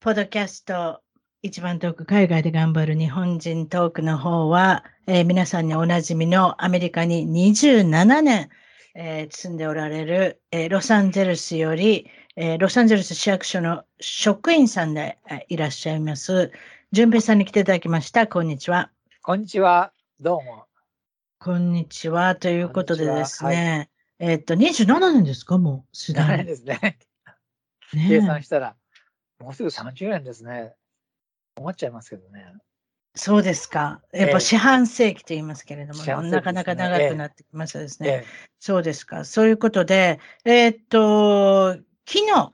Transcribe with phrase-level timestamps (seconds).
[0.00, 1.00] ポッドキャスト、
[1.42, 8.48] 一番トーク、海外で頑張る日本人トークの方は、えー、皆さんにおなじみのアメリカに27年、
[8.94, 16.52] えー、住んでおられる、えー、ロサンゼルスより、えー、ロサンゼルス市役所の職員さんで、えー、いらっしゃいます、
[16.92, 18.28] 淳平さんに来ていただきました。
[18.28, 18.92] こんにちは。
[19.22, 19.92] こんにちは。
[20.20, 20.66] どうも。
[21.40, 22.36] こんにちは。
[22.36, 25.58] ということでですね、はい、えっと、27年ですか？
[25.58, 26.26] もう、すでに。
[26.28, 26.98] 年ですね。
[27.94, 28.76] ね計算したら。
[29.40, 30.74] もうすぐ30年ですね。
[31.56, 32.52] 思っちゃいますけどね。
[33.14, 34.00] そうですか。
[34.12, 38.08] やっぱ四半世紀と言いますけれども、えーね、なかなか長くなってきましたですね。
[38.08, 38.24] えー、
[38.60, 39.24] そうですか。
[39.24, 41.72] そういうことで、えー、っと、
[42.06, 42.52] 昨日、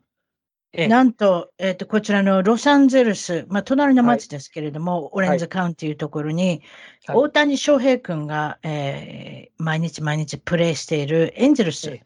[0.73, 6.63] えー、なんと、えっと、こちらのロサンゼルス、まあ、隣の町ですけれども、はい、オレンジカウンティいうところに、
[7.07, 12.01] はい、大谷翔平君が、えー、毎日毎日プレーしているエンゼルス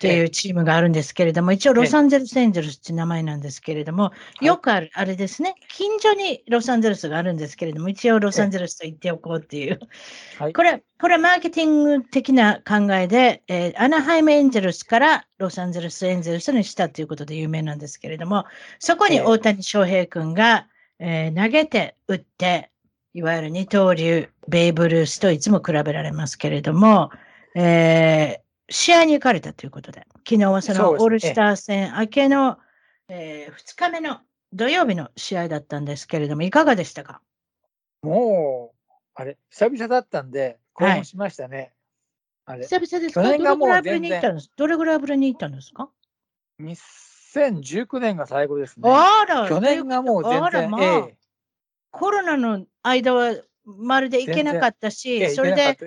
[0.00, 9.78] っていうチームがあるんですけれども、一応ロサンゼルスエンゼルスって名前なんですけれども、よくある、あれですね、近所にロサンゼルスがあるんですけれども、一応ロサンゼルスと言っておこうっていう。
[10.54, 18.46] これ、これマーケティング的な考えで、えー、アナハイムエンゼルスからロサンゼルスエンゼルスにしたということで有名なんですけれども、
[18.78, 20.66] そこに大谷翔平君が、
[20.98, 22.70] えー、投げて、打って、
[23.12, 27.10] いわゆる二刀流、ベイブルースといつも比べられますけれども、
[27.54, 32.58] えー、試合に行かれたということで、昨日はそのオールスター戦明けの、
[33.08, 34.20] えー、2日目の
[34.52, 37.20] 土曜日の試合だったんですけれども、いかがでしたか？
[38.02, 41.72] もう、あれ、久々だったんで、興奮しましたね。
[42.46, 42.62] はい、あれ。
[42.64, 43.22] 久々ですか？
[43.22, 44.50] どれぐらいぶりに行ったんです？
[44.56, 45.90] どれぐらいぶりに行ったんですか
[46.60, 48.88] ?2019 年が最後ですね。
[48.88, 51.16] あら、去年がもう全然、まあ、ええ、
[51.90, 55.78] コロナの間はまるで行けなかったし、それで、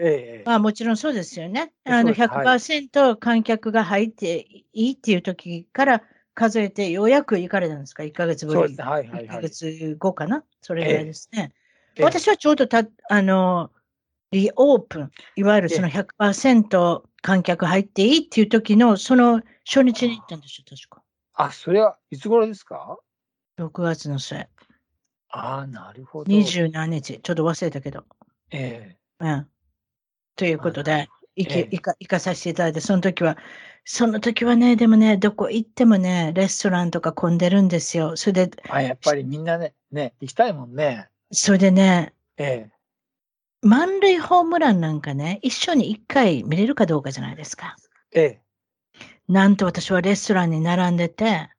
[0.46, 1.74] まあもちろんそうですよね。
[1.86, 6.04] あの100%観客が入っていいっていう時から
[6.34, 8.76] 数えてようやく行かれたんですか ?1 ヶ月ぶり。
[8.78, 10.44] はいはい1ヶ月後かな？
[10.62, 11.54] それぐらいですね。
[12.00, 13.72] 私はちょうどた、あの、
[14.32, 21.04] リオープン、いわゆるその100%観客入っていいっていう時の、その初日に行ったんですよ、確か。
[21.36, 22.98] あ、それはいつ頃ですか
[23.58, 24.48] ?6 月の末。
[25.36, 26.32] ああ、なるほど。
[26.32, 28.06] 二十何日、ちょっと忘れたけど。
[28.52, 29.48] ええうん。
[30.36, 33.36] ということで、行き、ええ、行か、行かさせていただいて、その時は、
[33.84, 38.16] その時はね、でもね、どこ行ってもね、レストランとか混んでるんですよ。
[38.16, 38.64] それで。
[38.70, 41.10] あ、やっぱりみんなね、ね、行きたいもんね。
[41.32, 42.72] それでね、ええ。
[43.64, 47.76] 満塁ホームランなんかね、一緒に一回見れるかどうかじゃないですか。
[48.12, 48.42] ええ。
[49.28, 51.50] なんと私はレストランに並んでて、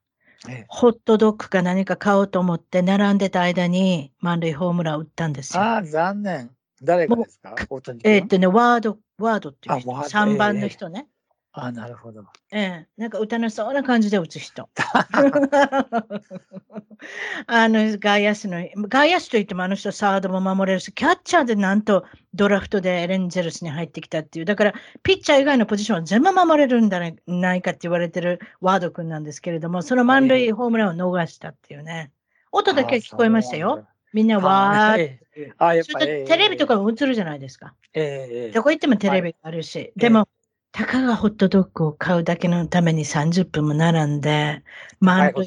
[0.67, 5.63] ホットドッグか何か買おうと思って並んでた間に満塁ホームラン打ったんですよ。
[5.63, 6.51] ああ、残念。
[6.81, 7.55] 誰がですか？
[8.03, 11.07] えー、っとね、ワード、ワードっていう人、3番の人ね。
[11.57, 12.25] あなるほど。
[12.51, 14.69] ええなんか歌のそうな感じで打つ人。
[17.47, 24.73] あの、外野手の、外野手といってもあの人サードも守れるし、キャッチャーでなんとドラフトでエレンゼルスに入ってきたっていう、だから
[25.03, 32.11] ピッチャー以外のポジションは全部守れるんじゃないかって言われてるワード君なんですけれども、その満塁ホームランを逃したっていうね。
[32.51, 33.87] 音だけ聞こえましたよ。
[34.13, 35.53] みんなわーって。
[35.57, 36.23] あ、やっぱり。
[36.25, 37.73] テレビとかも映るじゃないですか。
[37.93, 39.91] ええどこ行ってもテレビがあるし。
[39.97, 40.29] でも、
[40.75, 44.61] たかがホットドッグを買うだけのために30分も並んで、
[44.99, 45.45] 満塁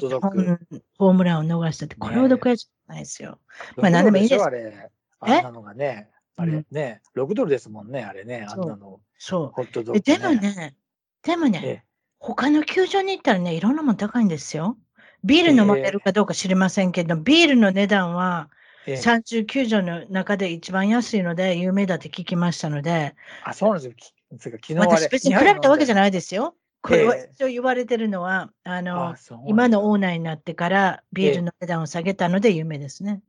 [0.97, 3.37] ホームランを逃したって、これほど悔しくないですよ。
[3.77, 4.43] まあ何でもいいです。
[4.43, 4.89] あれ、
[5.19, 9.01] あんなのがね、あれね、6ドルですもんね、あれね、あんなの。
[9.19, 9.51] そう。
[9.53, 10.75] ホットドッグ、でもね、
[11.21, 11.85] でもね、
[12.17, 14.77] 他の球場に行ったらね、いろんなもの高いんですよ。
[15.23, 18.49] ビール飲まれるかどうか知りませんけど、ビールの値段は、
[18.87, 23.13] 39条の中で一番安いので有名だって聞きましたので。
[23.43, 23.93] あ、そうなんですよ。
[24.37, 26.55] 昨日私別に比べたわけじゃないですよ。
[26.81, 29.15] これは一応言われてるのは、あの、
[29.47, 33.21] 今のオーナーになってからビールの値段を下げたので有名ですね。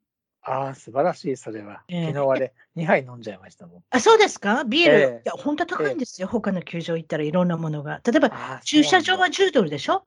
[0.43, 1.82] ああ、素晴らしい、それは。
[1.88, 3.85] えー、昨日あれ、2杯飲んじゃいましたもん。
[3.91, 4.64] あ、そうですか？
[4.64, 8.00] ビール、えー、いや、本当高いんですよ、えー、他の球場行ったらいろんなものが。
[8.06, 10.06] 例えば、駐車場は10ドルでしょ？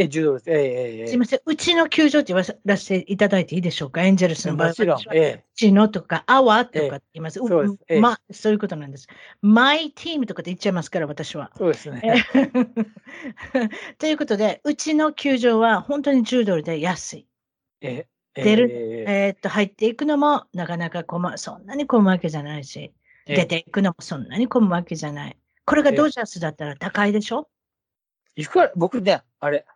[0.00, 0.50] え、10ドルです。
[0.50, 1.40] ええすみません。
[1.44, 4.04] うちの球場って言わらせていただいていいでしょうか？
[4.04, 4.98] エンジェルスの場合もちろん。
[5.12, 7.40] えうちのとか、アワーとかって言います。
[7.40, 8.00] そうです。
[8.00, 9.08] ま、そういうことなんです。
[9.42, 11.50] マイティームとかって言っちゃいますから、私は。
[11.58, 12.24] そうですね。
[13.98, 17.26] ということで、うちの球場は本当に10ドルで安い。
[17.80, 18.70] え出る、
[19.08, 22.92] えー、っと、入っていくのもなかなかこま、そんなに混むわけじゃないし、
[23.26, 25.36] 出ていくのもそんなに混むわけじゃない。
[25.64, 27.48] これがドジャースだったら高いでしょ？
[28.36, 29.66] いくら、僕ね、あれ、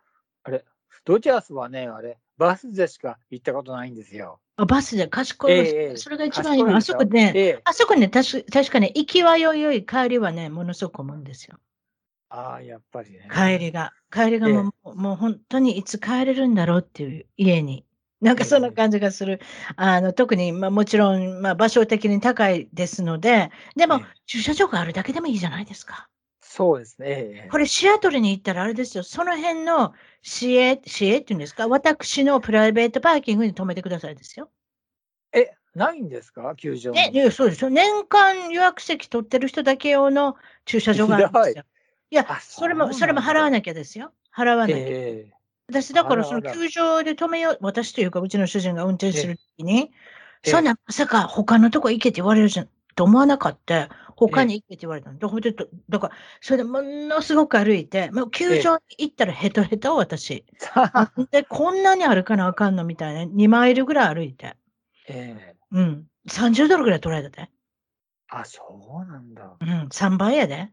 [0.43, 0.65] あれ、
[1.05, 4.39] ドジャースはね、あれ、バスでしか行ったことないんですよ。
[4.55, 11.57] あバスで賢い、えー、それが一番いいあそこね、えー、あそこね、確かね、行きはよいよい、帰りはね、ものすごく混むんですよ。
[12.29, 13.27] ああ、やっぱりね。
[13.31, 13.93] 帰りが。
[14.11, 17.85] 帰りがもうえー、もう本当にいつ帰れるんだろうっていう家に。
[18.21, 19.41] なんかそんな感じがする。
[19.75, 26.07] あの特に、まあ、もちろん、まあ、場所的に高いですので、でも、駐車場があるだけでもいいじゃないですか。
[26.55, 27.49] そうですね。
[27.51, 34.51] これ、シアトルに行ったらあれですよ、その辺の市営、市営っていうんですか、私のプライベートパーキングに止めてくださいですよ。
[35.33, 36.55] え、ないんですか？
[36.55, 37.71] 球場ね、そうですよ。
[37.71, 40.35] 年間予約席取ってる人だけ用の
[40.65, 41.63] 駐車場があるんですよ。
[42.11, 44.13] いや、それも、それも払わなきゃですよ。
[44.35, 44.77] 払わなきゃ。
[44.77, 45.33] えー
[45.65, 49.93] 私、だからその球場で止めよう、私というか、うちの主人が運転するときに、
[50.43, 53.89] そんな、まさか他のとこ行けって言われるじゃん、と思わなかった。
[54.15, 55.39] 他に行けって言われたの。
[55.39, 55.55] で、
[55.89, 60.45] だから、それでものすごく歩いて、もう球場に行ったらヘトヘト、私。
[61.31, 64.55] で、こんなに歩かなあかんのみたいな、2マイルぐらい歩いて。
[65.07, 66.07] ええうん。
[66.29, 67.49] 30ドルぐらい取られたで。
[68.29, 68.61] あ、そ
[69.03, 69.55] うなんだ。
[69.59, 70.71] うん、3倍やで。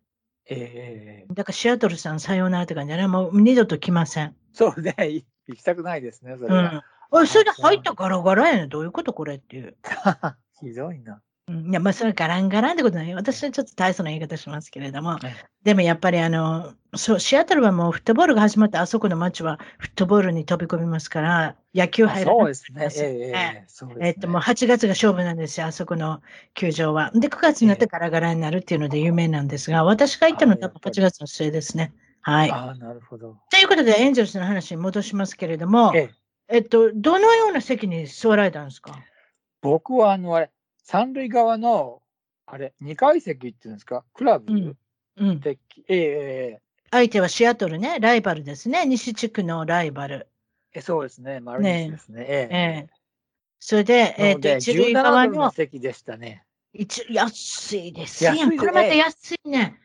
[0.52, 4.34] ええだからシアトルさんさようならって感じでね、もう二度と来ません。
[4.52, 4.94] そうね、
[5.46, 6.84] 行きたくないですね、それは。
[7.12, 7.26] うん。
[7.26, 9.76] それで入ったガラガラやねどういうことこれっていう。
[10.60, 11.22] ひどいな。
[11.50, 13.14] いや、まあ、それガランガランってことない。
[13.14, 15.18] 私はちょっと大層な言い方しますけれども、
[15.64, 22.36] でもやっぱりあの、そう、シアトルはもうフットボールが始まって、あそこの街はフットボールに飛び込みますから、野球入らない。
[22.38, 22.84] そうですね。
[23.34, 23.64] ええ
[24.06, 26.22] えっと、もう8月が勝負なんですよ、あそこの
[26.54, 27.10] 球場は。
[27.14, 31.92] で、9月になってガラガラになるっていうので有名なんですが、私が行ったのは多分8月の末ですね。
[32.22, 32.50] はい。
[32.50, 33.36] あなるほど。
[33.50, 36.08] ということで、エンゼルスの話に戻しますけれども、え
[36.48, 38.98] えっと、どのような席に座られたんですか？
[39.62, 40.50] 僕は、あの、あれ、
[40.90, 42.02] 三塁側の
[42.46, 44.76] あれ、2階席っていうんですか、クラブ、うん
[45.18, 45.56] うん、え
[45.88, 46.60] え
[46.90, 50.28] 相手はシアトルね、ライバルですね、西地区のライバル。
[50.74, 52.20] えそうですね、マルですね。
[52.20, 53.00] ねええ
[53.60, 56.44] それで、えっ、ー、と、一塁側の席でしたね。
[56.72, 58.56] 一安いですやん。
[58.56, 59.78] これまた安いね。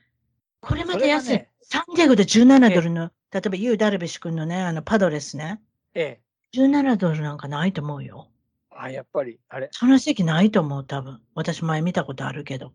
[0.60, 1.32] これまた安い。
[1.34, 5.62] ね、サンディエゴで17ドルの、例えばユー・ダルビッシュ君のね、あのパドレスね。
[5.94, 6.20] え
[6.56, 6.60] え。
[6.60, 8.28] 17ドルなんかないと思うよ。
[8.78, 9.70] あ、やっぱり、あれ。
[9.72, 11.22] その席ないと思う、多分。
[11.34, 12.74] 私前見たことあるけど。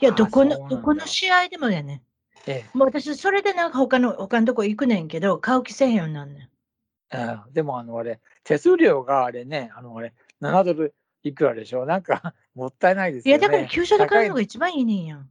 [0.00, 2.02] いや、どこの、どこの試合でもやね。
[2.46, 6.50] ええ、もう私、それでなんか他の、他のとこ行くねんけど、買う気せへんようになんねん。
[7.12, 11.82] あでも、あの、あれ、手数料があれね、あの、あれ、7ドルいくらでしょ？
[11.82, 11.86] う。
[11.86, 13.40] なんか、 もったいないですよね。
[13.40, 15.30] いや、だから、球場で買うのが一番いいねんやん。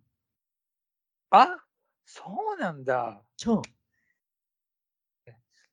[1.31, 1.57] あ
[2.06, 2.23] そ
[2.57, 3.21] うなんだ。
[3.38, 3.61] そう。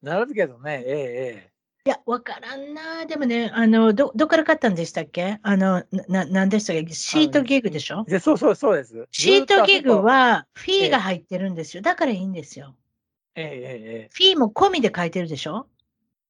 [0.03, 1.56] なるけどね、ええ、ええ。
[1.87, 3.07] いや、わからんな。
[3.07, 5.39] でもね、あの、ど、どっから買ったんでしたっけ？
[5.41, 6.93] あの、な、なんでしたっけ？
[6.93, 8.03] シートギグでしょ？
[8.03, 9.07] でそうそうそうです。
[9.13, 11.85] シートギグはフィーが入ってるんですよ。
[11.85, 12.75] だからいいんですよ。
[13.37, 13.51] えええ
[14.07, 14.11] え。
[14.13, 15.69] フィーも込みで書いてるでしょ？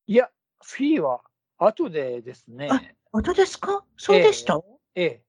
[0.07, 0.29] いや、
[0.63, 1.23] フィーは
[1.57, 2.69] 後でですね。
[2.71, 2.83] あ、
[3.13, 3.83] 後ですか？
[3.97, 4.61] そうでした、
[4.95, 5.23] ええ。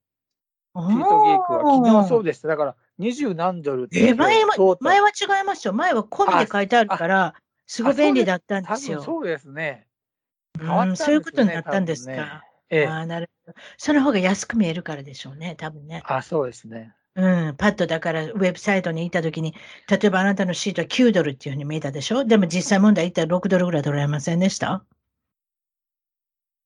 [0.75, 2.49] シートギグは昨日そうでした。
[2.49, 3.97] だから二十何ドルって。
[3.97, 5.73] え、前は、前は違いますよ。
[5.73, 7.33] 前は込みで書いてあるから、
[7.65, 9.01] すごい便利だったんですよ。
[9.01, 9.87] そうですね。
[10.59, 12.13] うん、そういうことになったんですか？
[12.15, 13.57] ねええ、あなるほど。
[13.77, 16.01] その方が安く見えるからでしょうね、多分ね。
[16.05, 16.93] あ、そうですね。
[17.15, 19.55] うん、パッとだからウェブサイトに行ったときに、
[19.89, 22.25] 例えばあなたのシートは9ドルっていうふうに見えたでしょ？
[22.25, 24.83] でも実際問題行ったら6ドルぐらい取られませんでした？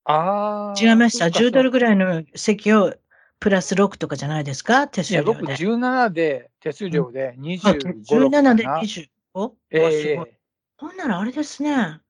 [0.06, 0.82] ああ。
[0.82, 2.94] 違いました？10ドルぐらいの席を
[3.40, 4.88] プラス6とかじゃないですか？
[4.88, 5.32] 手数料で。
[5.32, 9.56] いや、僕17で手数料で25、うん、17で 25?
[9.72, 10.32] ええすごい。
[10.78, 12.02] ほんならあれですね。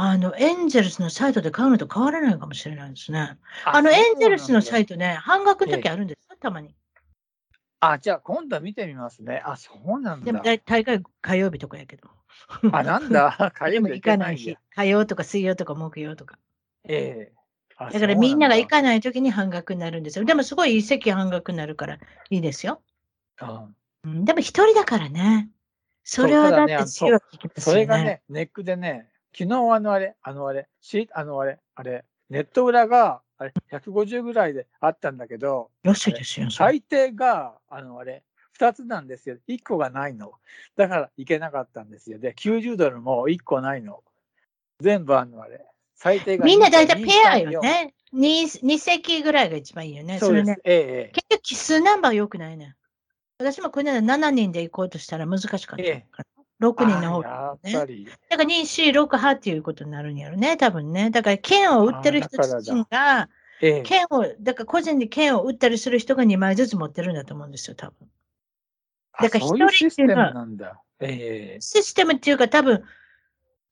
[0.00, 3.36] あの、エンゼルスのサイトで買うのと変わらないかもしれないですね。
[3.64, 6.72] あの、エンゼルスのサイトね、半額の時あるんですか、たまに。
[7.80, 9.42] あ、じゃあ今度見てみますね。
[9.44, 10.24] あ、そうなんだ。
[10.24, 12.10] でも大会火曜日とかやけど。
[12.70, 13.50] あ、なんだ。
[13.58, 14.56] 火曜日行かない日。
[14.76, 16.38] 火曜とか水曜とか木曜とか。
[16.84, 20.24] ええー、だからみんなが行かない時に半額になるんですよ。
[20.24, 21.98] でもすごいいい席半額になるから
[22.30, 22.82] いいですよ。
[23.40, 23.66] あ
[24.04, 25.50] うん、でも一人だからね。
[26.04, 27.20] それはだって強い、ね、
[27.58, 38.24] それがね、ネックでね、昨日あのあれ、あのあれ、しあのあれ、あれ、ネット裏があれ、150ぐらいであったんだけど、安いですよ、最低が、あの、あれ、
[38.58, 39.36] 2つなんですよ。
[39.46, 40.32] 1個がないの。
[40.76, 42.18] だから行けなかったんですよ。
[42.18, 44.02] で、90ドルも1個ないの。
[44.80, 45.64] 全部あんの、あれ。
[45.94, 47.94] 最低がみんな大体ペアよね。
[48.12, 50.18] 2, 2席ぐらいが一番いいよね。
[50.18, 50.46] そうです。
[50.46, 52.74] ね、ええ、結局、奇数ナンバー良くないね。
[53.38, 55.76] 私もこれ7人で行こうとしたら難しかった。
[55.78, 56.06] ええ
[56.60, 57.72] 6人の方が、ね。
[57.72, 61.10] だから2、4、6、8っていうことになるんやろね、多分ね。
[61.10, 63.28] だから券を売ってる人自身が、
[63.60, 68.08] 券を、だから個人で券を売ったりする人が2枚ずつ持ってるんだと思うんですよ、多分。
[69.20, 70.32] だから一人っていうのは、
[71.60, 72.84] システムっていうか多分、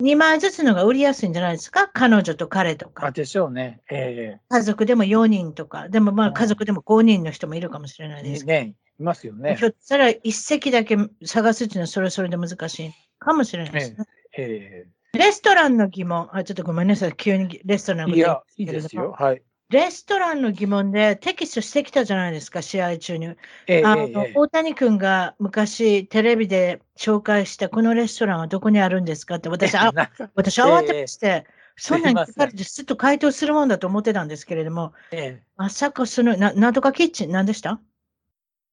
[0.03, 1.89] 2枚ずつのが売りやすいんじゃないですか？
[1.89, 3.11] 彼女と彼とか。
[3.13, 3.81] でしょうね。
[3.91, 8.75] えー、家族でも4人とか、でもまあ家族でも5人の人もいるかもしれないですね。
[8.99, 9.57] いますよね。
[9.57, 14.07] ひょっとしたら一席だけ探すっていうのはそれはそれで難しいかもしれないですね。
[14.39, 19.15] えー、レストランの疑問、あ、ちょっとごめんなさい、急にレストランのいや、いいですよ。
[19.19, 19.43] はい。
[19.69, 23.35] レストランの疑問でテキストしてきたじゃないですか、試合中に。
[23.67, 29.93] えー、あの、えー、大谷君が昔テレビで紹介したこのレストランはどこにあるんですかって私、あ
[30.37, 31.45] 私慌てまして、えー、
[31.77, 37.81] そんなに聞かれてずっと回答するもんだと思ってたんですけれども、えー、まさかその、ななんとかキッチン、何でした？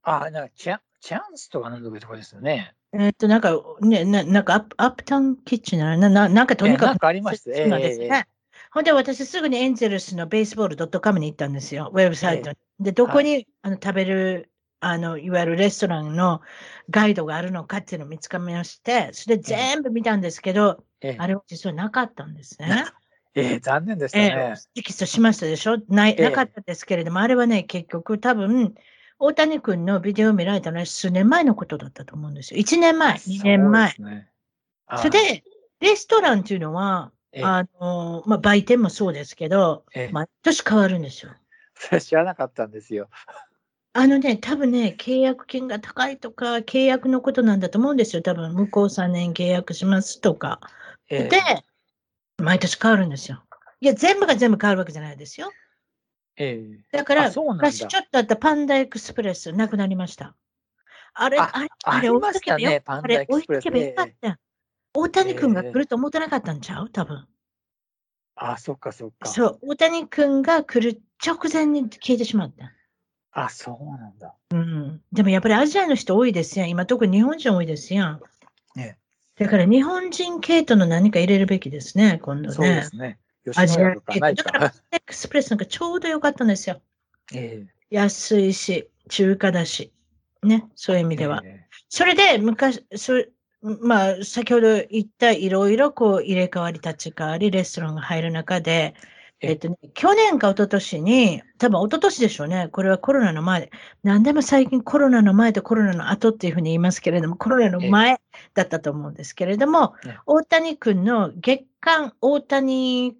[0.03, 2.73] あ、なんかチャチャンスとかなんとかとこですよね。
[2.93, 6.89] えっと、なんか、ね、ななんかアップ、アップタウンキッチンな、ななんかとにかく。
[6.89, 7.51] なんかありました。
[7.51, 8.27] えー、ですね。
[8.71, 12.57] ほんで、私すぐにエンゼルスのベースボール .com に行ったんですよ、ウェブサイトに。
[12.79, 16.41] で、どこに、はい、あの食べる、あの、いわゆるレストランの
[16.89, 22.85] ガイドがあるのかっていうのを見つかりまして、それ全部見たんですけど、えー、あれは実はなかったんですね。
[23.35, 24.35] ええー、残念でしたね。
[24.37, 25.77] えー、テキストしましたでしょ？
[25.89, 28.75] ない、なかったですけれども、あれはね、結局多分、
[29.25, 32.59] 大谷君のビデオを見られたのは数年前のことだったと思うんですよ。
[32.59, 33.91] 1年前、2年前。
[33.91, 34.29] そ,、ね、
[34.97, 35.43] それで、
[35.79, 41.31] レストランっていうのは、あの、まあ、売店もそうですけど、毎年変わるんですよ。
[41.75, 43.09] それ知らなかったんですよ。
[43.93, 48.21] あのね、多分ね、契約金が高いとか、契約のことなんだと思うんですよ。
[48.23, 50.59] 多分、向こう3年契約しますとか。
[51.07, 51.29] で、
[52.37, 53.41] 毎年変わるんですよ。
[53.79, 55.51] いや、全部が全部変わるわけじゃないですよ。
[56.37, 60.35] ええだから、昔ちょっとあったパンダエクスプレスなくなりました。
[61.13, 64.39] あれ、あれ、あれ、置いとけばよ、ね、あれ、置いとけばよかった。
[64.95, 66.89] 大谷君が来ると思ってなかったんちゃう？
[66.89, 67.27] 多分。
[68.35, 69.27] あ、そっかそっか。
[69.27, 72.71] そう、大谷君が来る直前に消えてしまった。
[73.31, 74.35] あ、そうなんだ。
[74.51, 75.01] うん。
[75.11, 76.69] でもやっぱりアジアの人多いですやん。
[76.69, 78.21] 今特に日本人多いですやん。
[78.75, 78.97] ね。
[79.35, 82.55] だから日本人系統の何か入れるべきですね、今度ね。
[82.55, 83.17] そうですね。
[83.55, 84.33] アジア系統。
[84.35, 86.81] だからエクスプレスなんかちょうどよかったんですよ。
[87.33, 89.91] ええー、安いし、中華だし。
[90.43, 91.41] ね、そういう意味では。
[91.43, 93.13] えー、それで昔、そ
[93.61, 98.93] まあ、先ほど言ったいろいろこう入れ替わり立ち替わりレストランが入る中で、
[99.39, 102.69] えっとね、去年か一昨年に、多分一昨年でしょうね。
[102.71, 103.71] これはコロナの前で。
[104.01, 108.21] 何でも最近コロナの前とコロナの後っていうふうに言いますけれども、コロナの前
[108.53, 109.95] だったと思うんですけれども、
[110.25, 113.17] 大谷君の月間大谷、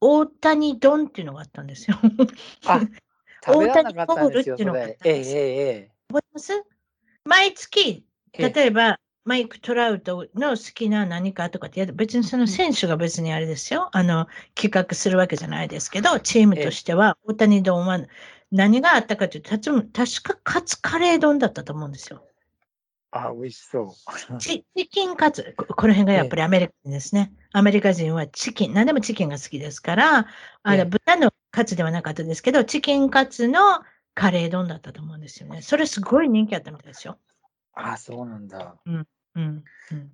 [0.00, 1.98] 大谷丼っていうのがあったんですよ。
[2.66, 2.80] あ、
[3.46, 5.40] 大谷コールっていうのがあったんですよ。
[5.40, 6.64] ええええ、覚えます？
[7.24, 8.06] 毎月、
[8.38, 18.00] 例えば、マイク・トラウトの好きな何かとかって別にその選手が別にあれですよ、あの企画するわけじゃないですけど、チームとしては、大谷丼は
[18.50, 22.26] 何があったかというと、確かカツカレー丼だったと思うんですよ。
[23.12, 24.38] あ、美味しそう。
[24.38, 27.32] チキンカツ、この辺がやっぱりアメリカ人ですね。
[27.52, 30.26] アメリカ人はチキン、何でもチキンが好きですから、
[30.62, 33.60] あの豚のカツではなかったですけど、チキンカツの
[34.14, 35.62] カレー丼だったと思うんですよね。
[35.62, 37.18] それすごい人気あったみたいですよ。
[37.74, 38.76] ああ、そうなんだ。
[38.86, 40.12] うん、うん、うん。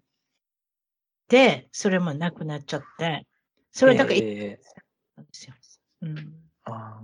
[1.28, 3.26] で、それもなくなっちゃって、
[3.72, 4.60] それだから、えんで
[5.32, 5.54] すよ。
[6.02, 6.34] うん。
[6.64, 7.00] ああ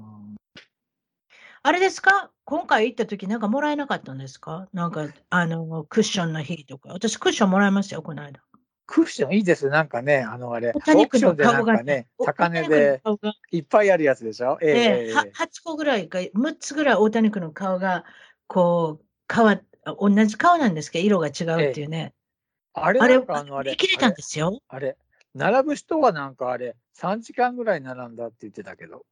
[1.70, 2.32] れですか？
[2.44, 4.68] 今回行った時なんかもらえなかったんですか？
[4.72, 6.88] なんか、あの、クッションの日とか。
[6.92, 8.40] 私、クッションもらいましたよ、この間。
[8.86, 13.00] クッションいいですなんかね、あのあれ、オークションでなんかね、高値で
[13.52, 14.58] いっぱいあるやつでしょ？
[14.60, 18.04] ええー、8個ぐらいか、6つぐらい大谷君の顔が、
[18.48, 19.62] こう、変わっ
[19.98, 21.30] 同じ顔なんですけど、色が違
[21.66, 22.12] うっていうね。
[22.76, 24.60] ええ、あれあれ、あのあれ、切れたんですよ。
[24.68, 24.96] あれ、
[25.34, 29.04] 並ぶ人はなんかあれ、3時間ぐらい並んだって言ってたけど。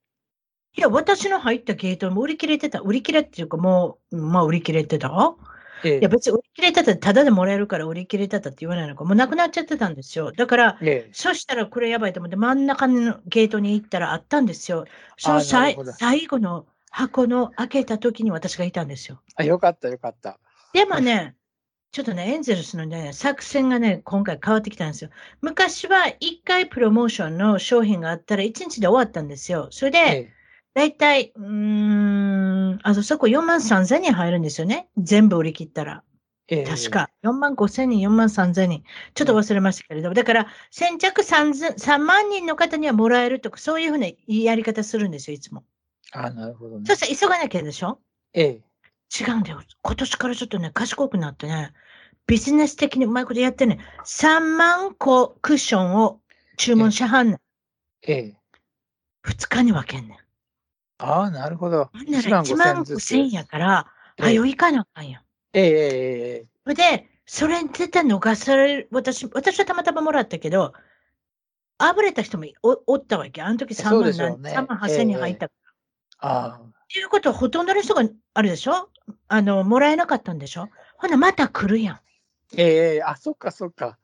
[0.76, 2.80] いや、私の入ったゲートも売り切れてた。
[2.80, 5.34] 売り切れっていうか、もう、まあ、売り切れてた？
[5.82, 10.30] ええ、いや、別に売り切れてたただでもらえるから売り切れてたって言わないのか、もうなくなっちゃってたんですよ。
[10.32, 14.84] だから、ええ、そしたらこれやばいと思って、真ん中のゲートに行ったらあったんですよ。
[15.16, 15.74] その最
[16.26, 19.20] 後の箱の開けた時に私がいたんですよ。
[19.36, 20.38] あ、よかった、よかった。
[20.74, 21.34] でもね、
[21.92, 25.10] ちょっとね、エンゼルスのね、作戦がね、今回変わってきたんですよ。
[25.40, 29.68] 昔は1回プロモーションの商品があったら1日で終わったんですよ。
[29.70, 30.30] それで、
[30.74, 34.88] 大体、うーん、あそこ4万3000人入るんですよね。
[34.96, 36.04] 全部売り切ったら。
[36.48, 37.10] ええ確か。
[37.22, 38.84] 4万5千人、4万3千人。
[39.14, 45.64] ちょっと忘れましたけれども、だから、先着 3, 3万人の方にはもらえるとか、そういうふうなやり方するんですよ、いつも。
[46.12, 46.94] あなるほどねそ。
[46.94, 48.00] したら急がなきゃでしょ？
[48.34, 48.60] ええ。
[49.20, 49.60] 違うんだよ。
[49.82, 51.72] 今年からちょっとね、賢くなってね、
[52.26, 56.20] ビジネス的にうまいことやってね、3万個クッションを
[56.56, 57.40] 注文しはんねん。
[58.02, 58.36] ええ。
[59.24, 60.18] 2日に分けんねん。
[61.02, 61.90] ああ、なるほど。
[61.92, 63.87] ほんなら1万5千やから、
[64.19, 65.23] ええはよ行かなあかんやん。
[65.52, 66.50] ええええええ。
[66.64, 70.73] それで、それに絶対逃される、私、私はたまたまもらったけど、
[71.78, 73.40] あぶれた人もおおったわけ。
[73.42, 75.47] あの時3そう万ね3万8千人入った。
[75.47, 75.50] っ
[76.19, 76.61] あ
[76.92, 78.02] ていうことは、ほとんどの人が
[78.35, 78.90] あるでしょ？
[79.28, 80.69] あの、もらえなかったんでしょ？
[80.99, 81.95] ほな、また来るやん。
[81.95, 82.00] あ。
[82.57, 83.02] ええええ。
[83.02, 83.99] あ、そっかそっか。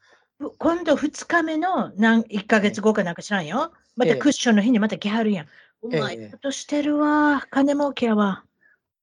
[0.58, 3.72] 今度2日目の何1ヶ月後かなんか知らんよ。
[3.96, 5.46] またクッションの日にまた来はるやん。
[5.86, 7.46] うまいことしてるわ。
[7.50, 8.44] 金儲けやわ。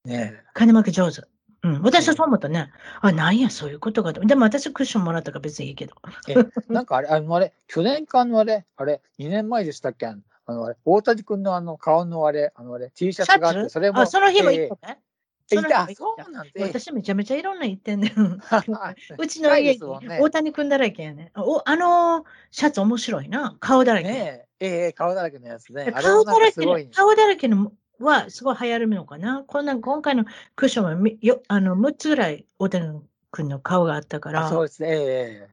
[0.05, 1.23] ね金儲け上手。
[1.63, 2.71] うん、私はそう思ったね。
[2.99, 4.11] あ、なんや、そういうことが。
[4.11, 5.95] でも私クッションもらったから別にいいけど。
[6.27, 6.33] え。
[6.33, 10.07] ええなんかあれ、あのあれ、去年かのあれ、あれ、2年前でしたっけ？
[10.07, 10.17] あ
[10.53, 14.01] のあれ、大谷君のあの顔のあれ、あのあれ、T シャツがあって、それも。
[14.01, 14.99] あ、その日もええ行ったね。
[15.51, 16.63] えその日もあ、行ったそうなんで。
[16.63, 18.11] 私めちゃめちゃいろんな言ってんねん。
[19.17, 21.39] うちの家、ね大谷君だらけやねん。
[21.39, 23.55] おあのシャツ面白いな。
[23.61, 24.07] 顔だらけ。
[24.09, 25.91] ねえ、ええ、顔だらけのやつね。
[25.91, 29.43] 顔だらけの顔だらけのはすごい流行るのかな？
[29.45, 33.01] こんなん今回のクッションはみよあの6つぐらい大谷
[33.31, 34.45] 君の顔があったから。
[34.45, 34.89] あそうですね。
[34.91, 35.47] え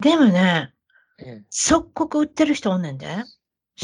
[0.00, 0.72] でもね、
[1.18, 1.44] えええ。
[1.50, 3.06] 即刻売ってる人おんねんで。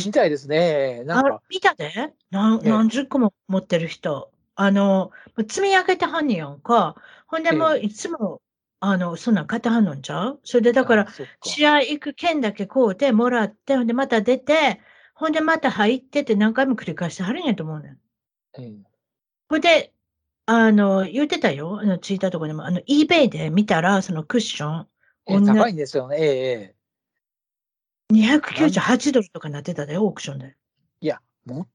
[0.04, 0.56] みたいですね。
[0.56, 1.92] ええなんあか、見たで
[2.30, 4.30] 何ええ何十個も持ってる人。
[4.56, 6.94] あの、積み上げてはんねやんか。
[7.26, 8.40] ほんでもうえいつも、
[8.84, 10.40] あの、そんなん買ってはんのんちゃう？
[10.44, 11.06] それでだから
[11.40, 14.80] 試合行く券だけ買うてもらって、ほんでまた出て、
[15.14, 17.98] ほんでまた入ってって何回も繰り返してはるんやと思うねん。
[18.58, 18.84] ええ
[19.48, 19.92] ほんで、
[20.46, 21.80] あの、言ってたよ。
[21.80, 24.88] あの、ツイッターとかでも、あの、eBay で見たら、そのクッション、
[25.26, 26.16] え高いんですよね。
[26.20, 26.74] ええええ
[28.10, 30.56] 298ドルとかなってたで、オークションで。
[31.00, 31.66] いや、も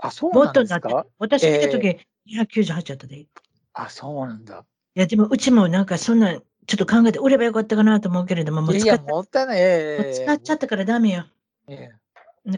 [0.00, 1.08] あ、そうもなんですっとなって。
[1.18, 1.84] 私見たとき、
[2.26, 3.18] 298やったで。
[3.18, 3.28] い
[3.74, 4.64] あ、そうなんだ。
[4.94, 9.60] や、でも、うちもなんかそんな、ちょっと考えて売ればよかったかなと思うけれども、もう使っもったいない。
[9.60, 11.26] えもうえ使っちゃったからダメよ。
[11.68, 11.90] え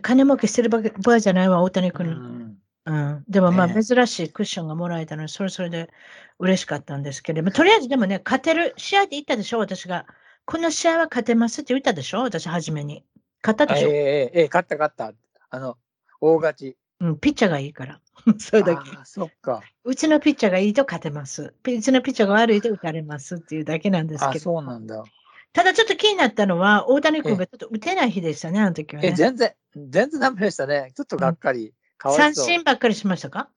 [0.02, 2.10] 金儲けしてる場場合じゃないわ、大谷えう君。
[2.10, 5.88] んうん、でもまあね珍しいクッションがもらえたので、それそれで
[6.38, 10.06] 嬉しかったんですけれども、とりあえずでもね、勝てる試合で言ったでしょ、私が。
[10.46, 13.04] この試合は勝てますって言ったでしょ、私初めに。
[13.42, 15.12] 勝ったでしょ、ええええええ勝った勝った。
[15.48, 15.78] あの、
[16.20, 16.76] 大勝ち。
[17.00, 18.00] うん、ピッチャーがいいから。
[18.38, 18.90] それだけ。
[18.96, 19.62] ああ、そっか。
[19.84, 21.54] うちのピッチャーがいいと勝てます。
[21.64, 24.44] うちのピッチャーが悪いと打たれますっていうだけなんですあ、けど。
[24.44, 25.04] そうなんだ。
[25.52, 29.16] ただちょっと気になったのは、大谷君がちょっと打てない日でしたね、あの時はえ、ね。
[29.16, 30.92] 全然、全然ダメでしたね。
[30.96, 31.72] ちょっとがっかり。
[31.96, 32.34] かわい三。
[32.34, 33.50] 振ばっかりしましたか？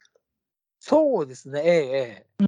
[0.80, 1.62] そうですね。
[1.64, 2.48] えええ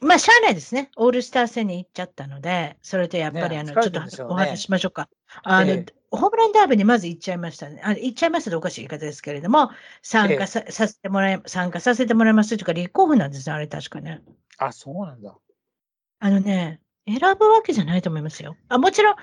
[0.00, 0.90] まあ、しゃあないですね。
[0.96, 5.08] オールスター戦に行っちゃったので、それとやっぱり、ねあの、疲ちょっとお話ししましょうか。
[5.42, 7.80] あの、ええホームランダービーにまず行っちゃいましたね。
[7.82, 9.70] あ行っちゃいましたとおかしい言い方ですけれども、
[10.02, 14.22] 参加さ,、させてもらい、参加させてもらいますというか、立候補なんですね、あれ確かね。
[14.58, 15.36] あ、そうなんだ。
[16.20, 18.56] あのね、選ぶわけじゃないと思いますよ。
[18.68, 19.16] あもちろん、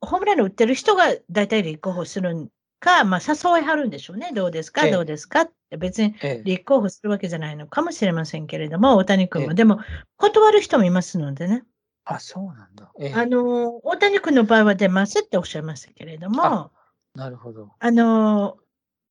[0.00, 4.30] ホームランを打ってる人が大体立候補するんか、まあ、誘いはるんでしょうね。
[4.32, 5.42] どうですか、ええどうですか？
[5.42, 9.48] って別にええ立候補するわけじゃないのかもしれませんけれども、大谷君も。
[9.50, 9.80] ええでも、
[10.16, 11.64] 断る人もいますのでね。
[12.04, 12.90] あ、そうなんだ。
[12.98, 16.70] ええあの、大谷君の場合は出ますっておっしゃいましたけれども、あ
[17.14, 17.70] なるほど。
[17.78, 18.58] あの、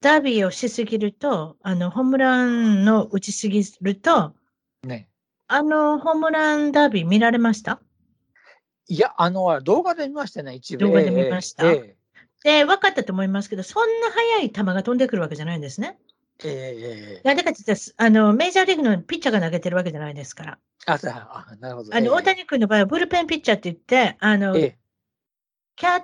[0.02, 4.34] ダービーをしすぎると、あの、ホームランの打ちすぎると、
[4.84, 5.10] ね。
[5.47, 7.82] あの、ホームランダービー見られました？
[8.88, 10.86] いや、あの、動画で見ましたね、一部。
[10.86, 11.95] 動画で見ましたええ
[12.41, 15.99] で、分かったと思いますけど、そんな速い球が飛んでくるわけじゃないんですね。
[16.43, 17.28] ええええええ。
[17.28, 20.60] なんでかって言ったら、あの、メジャーリーグのピッチャーが投げてるわけじゃないですから。
[20.86, 20.97] あ、
[21.60, 21.95] なるほど。
[21.95, 22.10] あの、ええ。
[22.10, 24.78] 大谷君の場合はブルペンピッチャーって言って、あの、ええ。
[25.75, 26.04] キャッ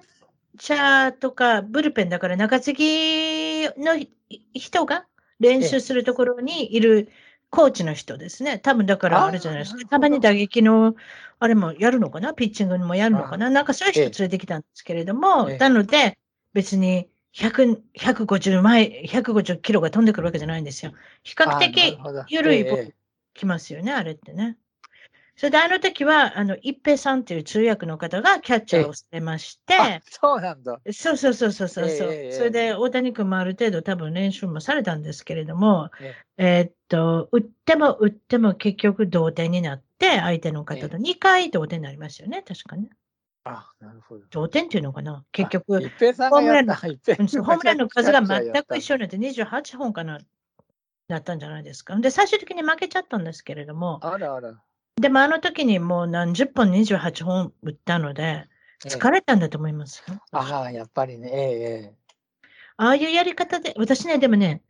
[0.58, 4.10] チャーとかブルペンだから中継ぎのひ
[4.54, 5.06] 人が
[5.40, 7.10] 練習するところにいる
[7.50, 8.58] コーチの人ですね。
[8.60, 9.86] 多分だからあれじゃないですか。
[9.86, 10.96] たまに打撃の
[11.40, 12.34] あれもやるのかな？
[12.34, 13.50] ピッチングもやるのかな？
[13.50, 15.58] なんかそういう人ええ連れてきたんですけれども、ええ。
[15.58, 16.18] なので
[16.54, 20.94] 別に100 150前、150キロが飛んでくるわけじゃないんですよ。
[21.24, 21.98] 比較的
[22.30, 22.96] 緩いボールええ
[23.34, 24.58] きますよね、あれってね。
[25.36, 30.80] それであの時は、あの、一平さんっていう通訳の方がキャッチャーをしてまして、あそうなんだ。
[30.94, 42.88] そうそうそうそうそうそう、ええそれで大谷君もある程度多分練習もされたんですけれども、ええーっと、打っても打っても結局同点になって、相手の方と2回同点になりましたよね、確かね。
[43.46, 44.24] あ、なるほど。
[44.32, 45.24] 同点っていうのかな？
[45.32, 48.98] 結あ局、ホームランの数が全く一緒緒。
[48.98, 50.20] になって28本かな。
[51.08, 51.96] だったんじゃないですか？
[51.98, 54.60] で、最終的に負けちゃったんですけれども、あらあら。
[55.00, 58.48] でもあの時にもう何十本、28本打ったので、
[58.84, 60.04] 疲れたんだと思います？
[60.08, 60.20] よ。
[60.32, 61.94] ああ、やっぱりね、ええ
[62.78, 64.64] ああいうやり方で、私ね、でもね、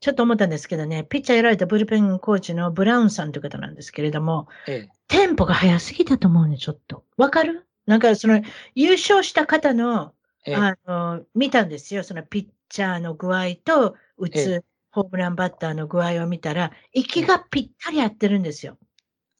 [0.00, 7.04] ちょっと思ったんですけどね、ピッチャーやられたブルペンコーチのブラウンさんという方なんですけれども、ええテンポが速すぎたと思うね、ちょっと。
[7.18, 7.66] わかる？
[7.86, 8.40] なんかその
[8.74, 10.14] 優勝した方の、
[10.44, 12.02] ええあの、見たんですよ。
[12.02, 18.78] そのピッチャーの具合と打えつホームランバッターの具合を見たら、息がぴったり合ってるんですよ。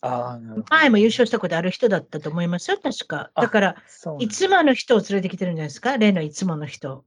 [0.01, 0.39] あ。
[0.71, 3.31] 前も優勝したことある人だったと思いますよ、確か。
[3.35, 3.77] だから、
[4.19, 7.05] いつもの人を連れてきてるんじゃないですか、例のいつもの人。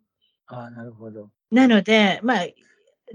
[0.48, 1.30] ああ、なるほど。
[1.52, 2.48] なので、まあ、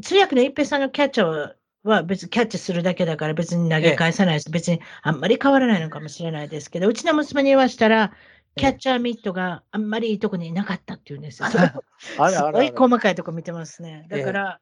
[0.03, 4.51] 通訳の一平さんのキャッチャーは別にキャッチするだけだから別に投げ返さないです。
[4.51, 8.13] 別にあんまり変わらないのかもしれないですけど、うちの娘に言わしたら、
[8.57, 11.49] キャッチャーミットがあんまりいいとこにいなかったって言う んですよ。
[11.49, 14.07] すらごい細かいとこ見てますね。
[14.11, 14.61] ええだから、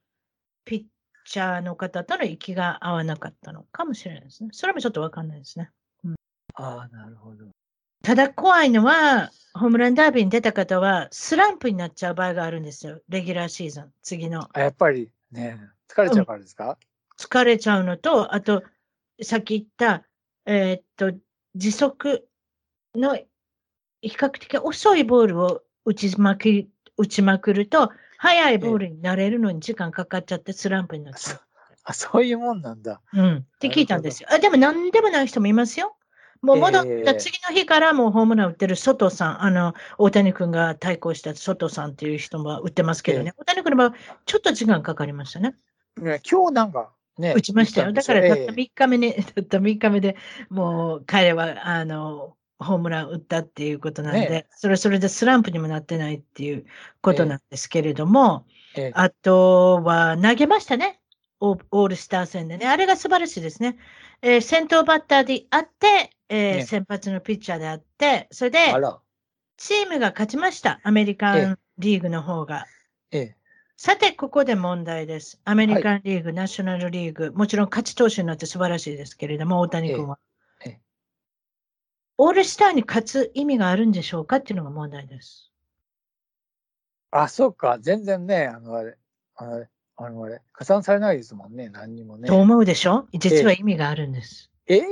[0.65, 0.85] ピッ
[1.29, 4.51] チャーの方との息が合わなかったのかもしれないですね。
[4.53, 5.71] それもちょっとわかんないですね。
[6.55, 7.47] ああ、なるほど。
[8.03, 13.01] ただ怖いのは、ホームランダービーに出た方は、スランプになっちゃう場合があるんですよ。
[13.09, 14.49] レギュラーシーズン、次の。
[14.53, 16.79] あやっぱりね、疲れちゃうからですか、
[17.19, 18.63] 疲れちゃうのと、あと、
[19.23, 20.07] さっき言った、
[20.47, 21.19] えーっと、
[21.55, 22.29] 時速
[22.95, 23.17] の
[24.01, 31.41] 比較的遅いボールを打ちまくり打ちまくると、速いボールになれるのに時間かかっちゃってスランプになっちゃう。
[31.85, 33.01] あ、そういうもんなんだ。
[33.13, 33.37] うん。
[33.37, 34.29] って聞いたんですよ。
[34.31, 35.97] あでも何でもない人もいますよ。
[36.43, 43.33] もう戻ったええ次の日からもうホームラン打ってる外さん、あの、大谷君が対抗した外さんっていう人も打ってますけどね。
[43.39, 43.95] 大谷君の場合、
[44.27, 45.57] ちょっと時間かかりましたね。
[45.97, 47.93] ね今日なんかね、打ちましたよ。
[47.93, 50.17] だからたったええ3日目ね、 たった3日目で
[50.49, 56.67] もう彼は、あの、ホームラン打ったっていうことなんで、ねそれそれでスランプにもなってないっていう
[57.01, 61.01] ことなんですけれども、ええあとは投げましたね。
[61.41, 62.67] オーオールスター戦でね。
[62.67, 63.77] あれが素晴らしいですね。
[64.23, 68.59] えー先頭バッターであって、えーね先発のピッチャーであって、それで
[69.57, 70.81] チームが勝ちました。
[70.83, 72.67] アメリカえンリーグの方が。
[73.13, 73.37] ええ、
[73.81, 75.41] さて、ここで問題です。
[75.45, 80.19] アメリカンリーグ、ナショナルリーグ、もちろん勝ち投手になって素晴らしいですけれども、大谷君は。
[80.65, 80.81] えええ
[82.17, 85.53] オールスターに勝つ意味があるんでしょうかっていうのが問題です。
[87.13, 88.97] あ、そっか、全然ね、あのあれ、
[89.37, 92.27] あのあれ、あのあれ加算されないですもんね、何にもね。
[92.27, 93.07] と思うでしょ？
[93.13, 94.51] 実は意味があるんです。
[94.67, 94.83] ええ？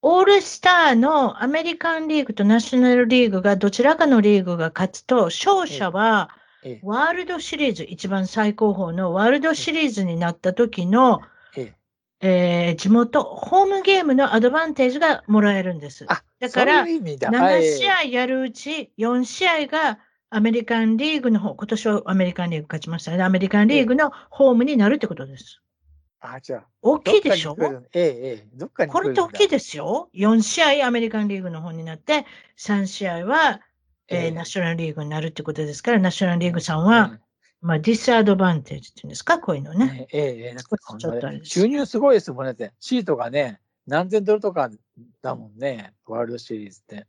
[0.00, 6.45] オールスターのアメリカンリーグとナショナルリーグがどちらかのリーグが勝つと、勝者はええ
[6.82, 11.20] ワールドシリーズ、一番最高峰のワールドシリーズになった時の、
[11.56, 11.74] え
[12.20, 12.28] え
[12.68, 16.04] えー地元、ホームゲームのアドバンテージがもらえるんです。
[16.08, 17.30] あだからそういう意味だ。
[17.30, 19.98] 7ええ試合やるうち4試合が
[20.30, 23.22] アメリカンリーグの方、今年はアメリカンリーグ勝ちましたね。
[23.22, 25.60] アメリカンリーグのホームになるってことです。
[26.20, 27.56] あ、じゃあ、大きいでしょ？
[27.92, 30.08] ええ、ええ、どっかに来これって大きいですよ。
[30.14, 32.26] 4試合アメリカンリーグの方になって、
[32.56, 33.60] 3試合は、
[34.08, 37.20] えーええナショナルリーグになるってことですから、ナショナルリーグさんは、うん
[37.60, 40.06] まあ、ディスアドバンテージっていうんですか、こういうのね。
[40.12, 42.72] ええ、ええ、なんかちょっとあ収入すごいですもんねって。
[42.78, 44.70] シートがね、何千ドルとか
[45.22, 47.06] だもんね、ワールドシリーズって。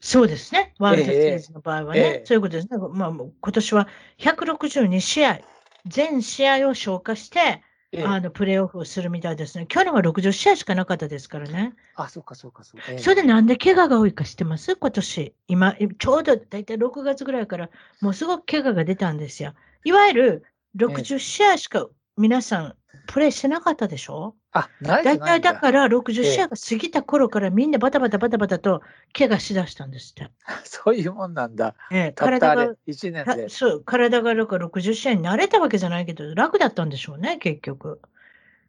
[0.00, 0.74] そうですね。
[0.78, 2.78] ワールドシリーズの場合はね、ええそういうことですね。
[2.78, 5.40] まあ、今年は162試合、
[5.86, 7.62] 全試合を消化して、ええ
[8.02, 9.66] あのプレーオフをするみたいですね。
[9.66, 11.74] 去年は60試合しかなかったですからね。
[11.94, 12.86] あ、そうか、そうか、そうか。
[12.90, 14.74] ええそれでなんで怪我が多いか知ってます？
[14.76, 15.34] 今年。
[15.48, 19.54] 今、ちょうど大体6月ぐらいから、もうすごく怪我が出たんですよ。
[19.84, 20.44] いわゆる
[20.76, 24.34] 60試合しか皆さんプレーしてなかったでしょ？
[24.52, 28.82] あ、ない大体だだから60ええ試合が過ぎた頃からみんなバタバタバタバタと
[29.16, 30.30] 怪我しだしたんですって。
[30.64, 31.74] そういうもんなんだ。
[31.90, 33.44] ええ体があれ、1年で。
[33.44, 38.00] たそう、体がだから60試合に慣れたわけじゃないけど、楽だったんでしょうね、結局。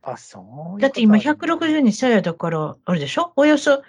[0.02, 3.34] あ、そうだって今ことあるんだ162試合だから、あれでしょ？
[3.36, 3.84] およそ、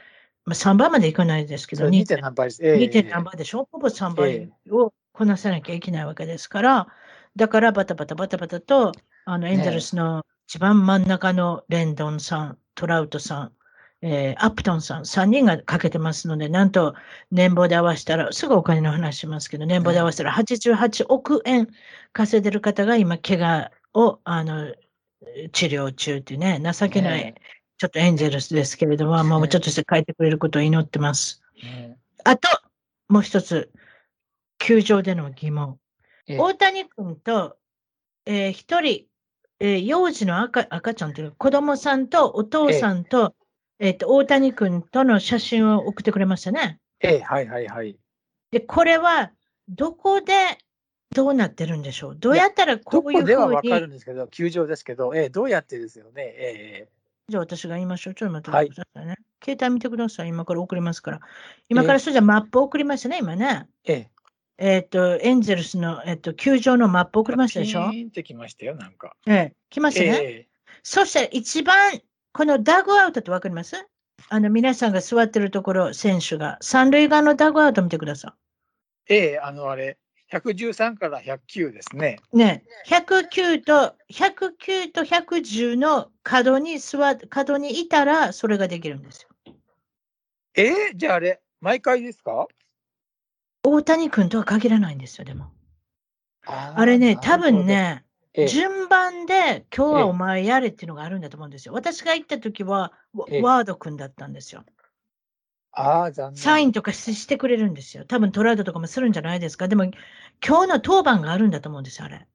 [0.44, 2.06] まあ、3番までいかないですけど、そう 2.
[2.06, 2.64] 点何倍です。
[2.64, 2.92] ええ 2.
[2.92, 3.68] 点何倍でしょ？
[3.72, 6.86] ほぼ3倍をこなさなきゃいけないわけですから、
[7.36, 8.92] だからバタバタバタバタと、
[9.24, 13.52] あのエンゼルスの一番真ん中のレンドンさん、トラウトさん、
[14.02, 16.94] えーアップトンさん、3人がかけてますので、なんと
[17.32, 21.68] 年俸で合わせたら、すぐお金の話しますけど、年俸で合わせたら88億円
[22.12, 24.72] 稼いでる方が今、怪我をあの
[25.52, 27.34] 治療中っていうね、情けない、ね
[27.78, 31.42] ちょっとエンゼルスですけれども、もうちょっとして帰ってくれることを祈ってます。
[31.62, 32.48] ねあと、
[33.08, 33.70] もう一つ、
[34.58, 35.78] 球場での疑問。
[36.26, 36.38] ええ。
[36.38, 37.58] 大谷君と、
[38.24, 39.06] えー一人、
[39.60, 43.34] えー幼児の赤赤ちゃんというか子供さんとお父さんと、
[43.78, 46.78] えっと、大谷君との写真を送ってくれましたね。
[47.00, 47.96] ええ、はいはいはい。
[48.50, 49.32] で、これは、
[49.68, 50.32] どこで
[51.14, 52.16] どうなってるんでしょう？
[52.16, 53.26] どうやったらこういうふうに。
[53.26, 56.22] ではわかるんですけど、球場ですけど、えー、どうやってですよね？
[56.22, 58.14] えー、じゃあ私が言いましょう。
[58.14, 59.08] ちょっと待ってくださいね。
[59.08, 60.28] はい、携帯見てください。
[60.28, 61.20] 今から送りますから。
[61.68, 63.66] 今からそれじゃマップ送りましたね、今ね。
[63.84, 64.10] ええ。
[64.58, 67.90] えっ、と、エンゼルスの、えっ、と、球場のマップ送りましたでしょ？
[67.90, 69.14] ピーンってきましたよ、なんか。
[69.26, 70.08] ええ、来ましたね。
[70.22, 70.46] え
[70.82, 72.00] そしたら一番、
[72.32, 73.76] このダグアウトってわかります？
[74.28, 76.58] あの、皆さんが座ってるところ、選手が。
[76.62, 78.34] 三塁側のダグアウト見てくださ
[79.08, 79.14] い。
[79.14, 79.98] ええ、あの、あれ、
[80.32, 82.18] 113から109ですね。
[82.32, 89.54] ね、109と、109と110の角に座角にいたら、それができるんですよ。
[90.54, 92.46] えー、じゃああれ、毎回ですか？
[93.68, 95.50] 大谷君とは限らないんですよ、でも。
[96.46, 98.04] あれね、多分ね、
[98.48, 101.74] 順番で今日はお前やれっていうのがあるんだと思うんですよ。
[101.74, 104.64] 私が行った時は、ワード君だったんですよ。
[105.72, 106.36] ああ、残念。
[106.36, 108.04] サインとかしてくれるんですよ。
[108.04, 109.66] 多分トラウドとかもするんじゃないですか。
[109.66, 109.84] でも、
[110.46, 112.26] 今日の当番があるんだと思うんですよ、あれ。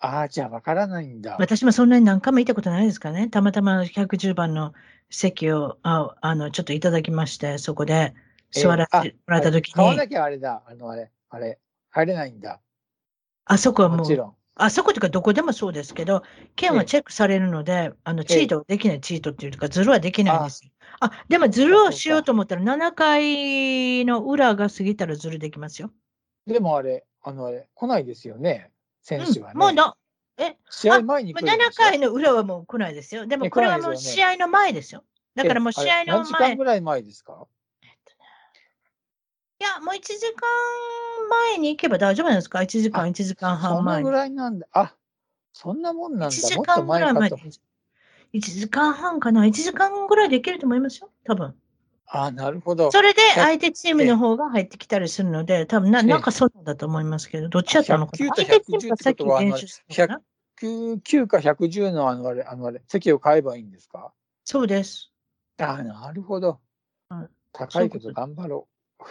[0.00, 1.36] ああ、じゃあわからないんだ。
[1.38, 3.28] 私もそんなに何回も行ったことないですからね。
[3.28, 4.72] たまたま110番の
[5.10, 8.14] 席をああのちょっといただきまして、そこで
[8.50, 9.74] 座らせてもらった時に。
[9.74, 10.62] 買わなきゃあれだ。
[10.66, 11.58] あのあれ、あれ、
[11.90, 12.60] 入れないんだ。
[13.44, 13.98] あそこはもう。
[13.98, 14.34] もちろん。
[14.56, 16.22] あそこというかどこでもそうですけど、
[16.54, 20.62] 券はチェックされるので、あのチートできない、チートっていうか、ズルはできないんです。
[21.00, 25.90] あ、でもズルをしようと思ったら、7回の裏が過ぎたらズルできますよ。
[26.46, 28.70] でもあれ、あのあれ、来ないですよね、
[29.02, 29.52] 選手はね。
[29.54, 29.94] うん、もうの
[30.36, 33.26] え試合前に来る7回の裏はもう来ないですよ。
[33.26, 35.04] でもこれはもう試合の前ですよ。
[35.34, 36.16] だからもう試合の前。
[36.18, 37.46] 何時間ぐらい前ですか？
[39.60, 40.48] いや、もう1時間
[41.28, 43.96] 前に行けば大丈夫なんですか ?1 時間、1時間半前。
[43.96, 44.66] そのぐらいなんだ。
[44.72, 44.96] あ、
[45.52, 46.26] そんなもんなんだ。
[46.28, 47.36] 1時間ぐらい前で。
[48.32, 51.10] 1時間半かな ?1 時間ぐらいできると思いますよ？
[51.24, 51.54] 多分。
[52.06, 52.90] あなるほど。
[52.90, 58.34] それで相手チームの方が入ってきたりするので、多分ななんかそうなんだと思いますけど、どっちやったのかな？
[58.36, 60.22] 相手チームがさっき練習したのか
[60.62, 64.12] 109か110のあのあれ、あのあれ、席を買えばいいんですか？
[64.46, 65.12] そうです。
[65.58, 66.60] あなるほど。
[67.10, 68.68] うん、高いけど頑張ろ
[69.00, 69.04] う。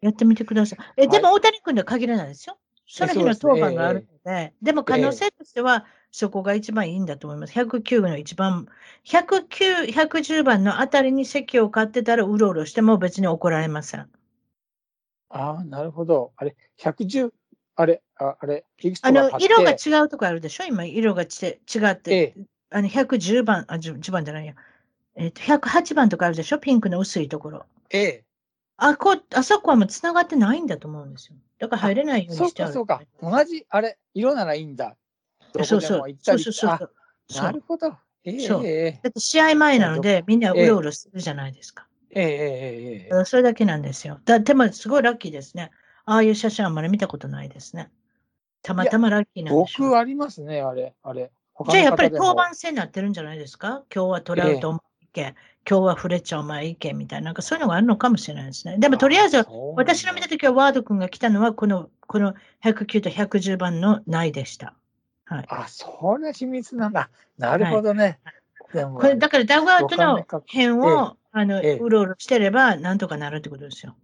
[0.00, 0.78] やってみてください。
[0.96, 2.58] え、でも大谷君では限らないですよ。
[2.86, 7.52] その日の当番があるので、でも可能性としては、そこが一番いいんだと思います。
[7.52, 8.66] 109の一番、
[9.04, 14.08] 109、110番のあたりに席を買ってたら、うろうろしても別に怒られません。
[15.28, 16.32] ああ、なるほど。
[16.36, 17.32] あれ、110、
[17.76, 18.64] あれ、ああれ、
[19.02, 20.64] あの、色が違うとこあるでしょ？
[20.64, 24.54] 今、色がち違って、ええ、あの、110番、あ、10番じゃないや。
[25.14, 26.58] えっ、ー、と、108番とかあるでしょ？
[26.58, 27.66] ピンクの薄いところ。
[27.90, 28.24] ええ。
[28.82, 31.36] あこ、あそこはもう繋がってないんだと思うんですよ。
[31.58, 32.72] だから入れないようにしてある。
[32.72, 33.38] そうか、そうか。
[33.38, 34.96] 同じ、あれ、色ならいいんだ。
[35.54, 35.80] そうそう。
[36.20, 36.90] そうそうそう
[37.34, 37.94] なるほど。
[38.24, 38.62] えー、そう。
[39.02, 41.86] だって試合前なので、みんなうろうろするじゃないですか。
[42.10, 44.20] えええええそれだけなんですよ。
[44.24, 45.70] だでも、すごいラッキーですね。
[46.06, 47.90] ああいう写真あんまり見たことないですね。
[48.62, 51.30] たまたまラッキーなんで僕ありますね、あれ、あれ。
[51.68, 53.84] じゃあやっぱり当番制になってるんじゃないですか？
[53.94, 55.34] 今日はトラウトもいけ、
[55.68, 58.78] 今日はフレッチャーお前いけみたいな、なんかそういうのがあるのかもしれないですね。
[58.78, 59.46] でもとりあえず、
[59.76, 64.74] 私の見たときはワード君が来たのは、この、この109と110番のないでした。
[65.26, 65.44] はい。
[65.48, 67.10] あ、それ秘密なんだ。
[67.38, 68.18] なるほどね。
[68.24, 73.96] はい、これ、だからダグアウトの辺を、あの、うろうろしてれば、なんとかなるってことですよ。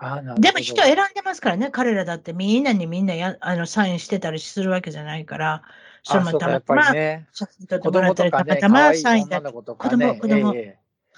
[0.00, 5.62] あでも人選んでますからね、彼らだってみんなにみんなやあのサインしてたりするわけじゃないから、
[6.04, 6.84] それもたまたま、
[7.32, 10.54] 写真撮ってもらったり、たまたまサインだって、子供、子供、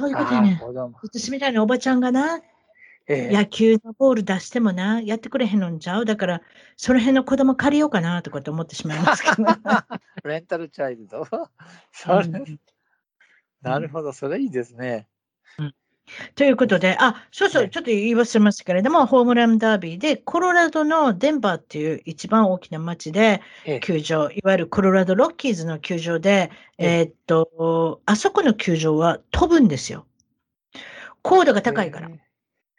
[0.01, 0.59] そういうことやね。
[1.03, 2.41] 私みたいなおばちゃんがな、
[3.07, 6.07] ええ、野球のボール出してもな、やってくれへんのんちゃう？
[6.07, 6.43] だから、
[6.77, 9.45] その辺の子供借りようかなとかって思ってしまいますけど。
[10.25, 11.21] レンタルチャイルド？
[11.29, 12.61] うん、
[13.61, 15.07] なるほど、それいいですね。
[16.25, 23.43] うんということで、あ、そうそう、ちょっと言い忘れましたけれども、ホームランダービーで、コロラドのデンバーっていう一番大きな街で、
[23.83, 30.07] 球場、いわゆるコロラドロッキーズの球場で、えー、っと、あそこの球場は飛ぶんですよ。
[31.23, 32.11] 高度が高いから。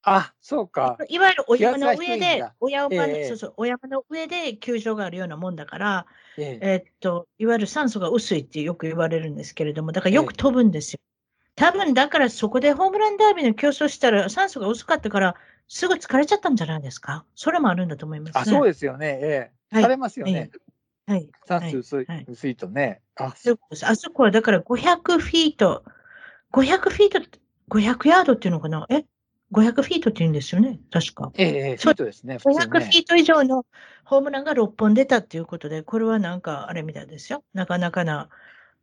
[0.04, 0.98] あ、そうか。
[1.10, 6.06] いわゆるお山の上で、お山の、えー、そうそう、お山の上で球場があるようなもんだから、
[6.38, 11.00] えー、えー、っと、いわゆる酸素が薄いってよく言われるんですけれども、だからよく飛ぶんですよ。
[11.56, 15.36] 多分だからそこでホームランダービーの競争したら酸素が薄かったから、
[15.68, 17.26] すぐ疲れちゃったんじゃないですか？
[17.36, 19.20] それもあるんだと思います、ね、あ、そうですよね。
[19.22, 19.82] ええー。
[19.84, 20.52] 疲れますよね。
[21.08, 21.30] はい。
[21.48, 23.02] 酸素薄いはい、薄いとね。
[23.16, 25.84] あそあそこはだから500フィート、
[26.54, 28.86] 500フィート、500ヤードっていうのかな？
[28.90, 29.06] え
[29.54, 31.32] ？500フィートって言うんですよね、確か。
[31.36, 32.38] ええー、フィートですね。
[32.38, 33.66] 500フィート以上の
[34.06, 37.44] ホームランが6本出たっていうことで、これはなんかあれみたいですよ。
[37.54, 38.30] なかなかな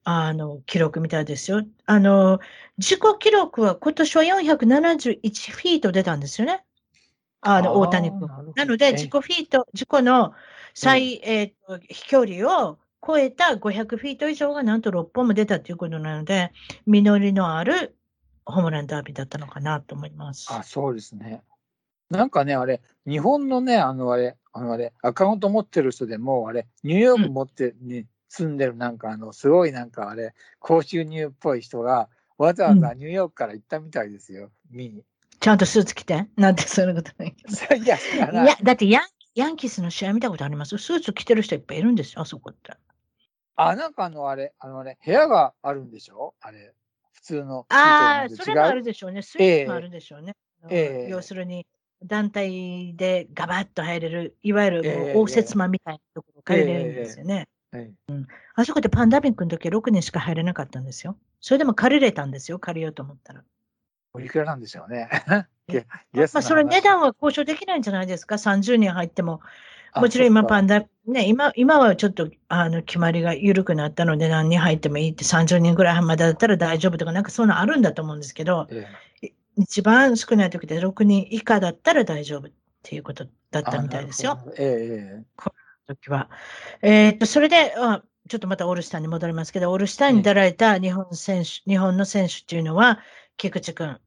[0.04, 1.64] あの、記録みたいですよ。
[1.86, 2.40] あの、
[2.78, 6.64] 自己記録は今年は471フィート出たんですよね。
[7.40, 8.28] あの、大谷君。
[8.54, 10.32] なので、自己フィート、自己の
[10.74, 16.52] 最、えーと、飛距離を超えた500フィート以上がなんと6本も出たということなので、
[16.86, 17.96] 実りのある
[18.44, 20.48] ホームランダービーだったのかなと思います。
[20.50, 21.42] あ、そうですね。
[22.10, 35.02] なんかね、あれ、日本のね、あのあれ、あのあれ、アカウント持ってる人でも、あれ、ニューヨーク持ってに、住んでるなんか、あの、すごいなんかあれ、高収入っぽい人が、わざわざニューヨークから行ったみたいですよ、うん、見に。
[35.40, 36.26] ちゃんとスーツ着て？
[36.36, 37.34] なんてそういうこと ない
[37.82, 39.02] いや、いや、だってヤン
[39.34, 40.78] ヤンキースの試合見たことあります？
[40.78, 42.72] スーツ着てる人いっぱいいるんですよ、あそこって。
[43.56, 46.34] あ、なんかあの、あれ、あのね、部屋があるんでしょ？
[46.40, 46.74] あれ、
[47.12, 47.66] 普通の。
[47.70, 49.22] ああ、それもあるでしょうね。
[49.22, 50.36] スイーツもあるでしょうね。
[50.70, 51.66] えー、要するに、
[52.04, 57.34] 団体でガバッと入れる、いわゆる応接間みたいなところ借りれるんですよね。
[57.34, 61.16] えー、うん、あそこでパンダミックの時は6年しか入れなかったんですよ。
[61.40, 63.44] それでも借りれたんですよ、借りようと思ったら。
[64.14, 65.08] おいくらなんでしょうね。
[66.32, 69.40] まあ、それ値段は交渉できないんじゃないですか、30人入っても。
[69.94, 78.86] もちろん今、パンダ、ね、今今はちょっとあの決まりが緩くなったので、何人入ってもいいって、30人ぐらいまでだったら大丈夫とか、なんかそういうのあるんだと思うんですけど、え
[79.22, 82.50] え、一番少ない時で6人以下だったら大丈夫っ
[82.82, 84.38] ていうことだったみたいですよ。
[84.56, 85.57] ええ、この
[85.88, 86.30] 時は。
[86.82, 93.00] えー、っと、それで、あちょっとまたオールスターに戻りますけど、オールスターに出られた日本選手、日本の選手っていうのは、
[93.38, 93.98] 菊池君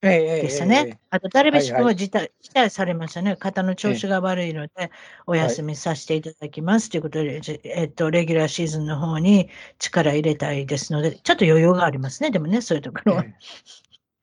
[0.00, 0.98] でしたね。
[1.10, 3.36] あと、ダルビッシュ君は辞退,、辞退されましたね。
[3.36, 4.90] 肩の調子が悪いので、
[5.26, 13.24] お休みさせていただきますということで、えっと、レギュラーシーズンの方に力入れたいですので、ちょっと余裕がありますね、でもね、そういうところは。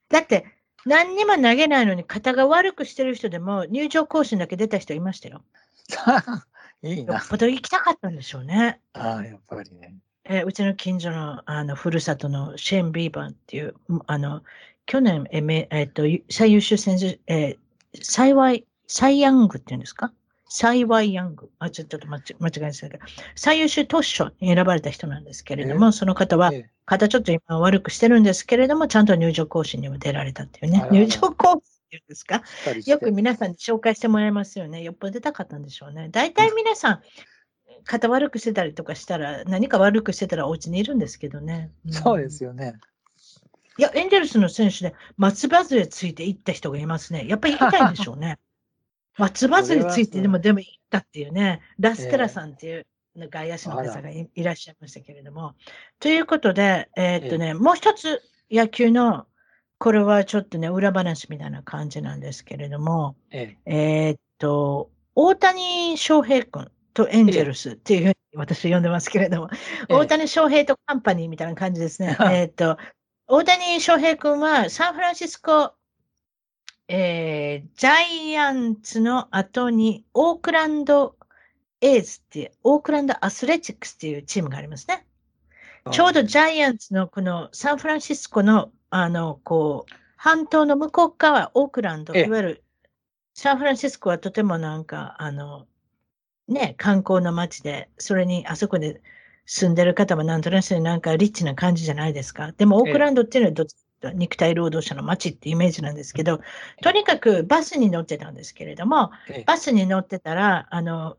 [0.08, 0.46] だって、
[0.86, 5.42] 何にも投げないのに肩が悪くしてる人でも、入場行進だけ出た人いましたよ。
[6.94, 7.14] いいな。
[7.14, 8.80] よっぽど行きたかったんでしょうね。
[8.92, 9.94] ああ、やっぱりね。
[10.24, 13.74] えー、うちの近所のあのふるさとのシェーン・ビーバーっていう、
[14.06, 14.42] あの
[14.84, 20.12] 去年、えーえー、と最優秀選手、えー、幸い、サイ・ヤングっていうんですか？
[20.48, 21.50] 幸いヤング。
[21.58, 26.52] あ、ちょっと間違えましたけど、最優秀投手賞に選ばれた人なんですけれども、えー、その方は、
[26.84, 30.86] 肩ちょっと今悪くしてるんですけれども、ちゃんと入場行進にも出られたっていうね。
[30.92, 32.42] 入場行進いうんですか？
[32.86, 34.82] よく皆さんに紹介してもらいますよね。
[34.82, 36.08] よっぽど出たかったんでしょうね。
[36.10, 37.02] 大体皆さん、
[37.84, 41.70] 肩悪くしてたりとかしたら、何か悪くしてたらお家にいるんですけどね。
[41.86, 42.74] うん、そうですよね。
[43.78, 47.26] いや、エンジェルスの選手で松葉杖ついて行った人がいますね。
[47.28, 48.38] やっぱり行きたいんでしょうね。
[49.18, 52.86] 松葉杖ついてでも、でも行ったっていうね、ラステラさんっていう
[53.30, 55.54] 外野手の方がいらっしゃいましたけれども。
[56.00, 58.20] ということで、えー、っとね、もう一つ
[58.50, 59.26] 野球の、
[59.78, 69.50] これはちょっとね、裏話みたいな感じなんですけれども、ええー、っと、大谷翔平君とエンジェルスっていうふうに私は呼んでますけれども、
[69.88, 72.16] 大谷翔平とカンパニーみたいな感じですね。
[72.32, 72.78] えっと、
[73.26, 75.74] 大谷翔平君はサンフランシスコ、
[76.88, 81.16] えー、ジャイアンツの後にオークランド
[81.80, 85.06] エイズっていう、オークランドアスレチックスっていうチームがありますね。
[85.90, 92.64] ちょうどジャイアンツのこのサンフランシスコの、あの、こう、半島の向こう側、オークランド、いわゆる
[93.34, 95.66] サンフランシスコはとてもなんか、あの、
[96.48, 99.00] ね、観光の街で、それにあそこで
[99.46, 102.52] 住んでる方はなんとなくなんかリッチな感じじゃないですか。
[102.52, 103.74] でもオークランドっていうのはどっち
[104.14, 106.40] 肉体労働者の街ってイメージなんですけど、
[106.82, 109.10] とにかくバスに乗ってたんですけれども、
[109.46, 111.16] バスに乗ってたら、あの、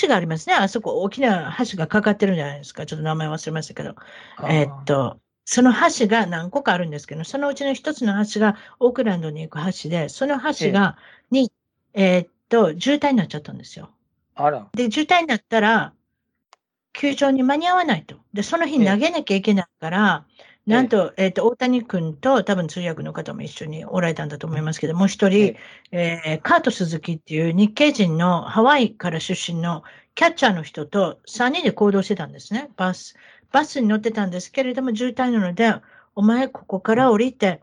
[0.00, 0.54] 橋がありますね。
[0.54, 2.84] あそこ大きな橋がかかってるんじゃないですか。
[2.84, 3.94] ちょっと名前忘れましたけど。
[4.48, 10.96] えー、っと、その橋が何個かあるんですけど、そのうちの一つの橋がオークランドに行く橋で、その橋が、
[11.30, 11.52] に、
[11.94, 13.90] えー、っと、渋滞になっちゃったんですよ。
[14.34, 14.68] あら。
[14.72, 15.92] で、渋滞になったら、
[16.92, 18.16] 球場に間に合わないと。
[18.32, 20.26] で、その日投げなきゃいけないから、
[20.66, 25.56] なんと、えっ、ー、と、大谷君と多分通訳の方も一緒におられたんだと思いますけど、もう一人、
[25.90, 29.82] えー、カート・鈴木っていう日系人のハワイから出身の
[30.14, 32.70] キャッチャーの人と3人で行動してたんですね。
[32.76, 33.16] バス、
[33.52, 35.74] バスに乗ってたんですけれども、渋滞なので、
[36.14, 37.60] お前ここから降りて、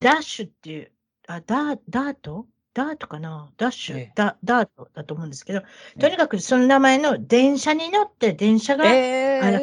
[0.00, 0.90] ダッシュっていう、
[1.28, 2.46] あ、ダダート？
[2.74, 3.50] ダートかな？
[3.56, 5.62] ダッシュ、ええ、ダダートだと思うんですけど、
[5.98, 9.60] とにかくその名前の電車に乗って、電車が、えー、あの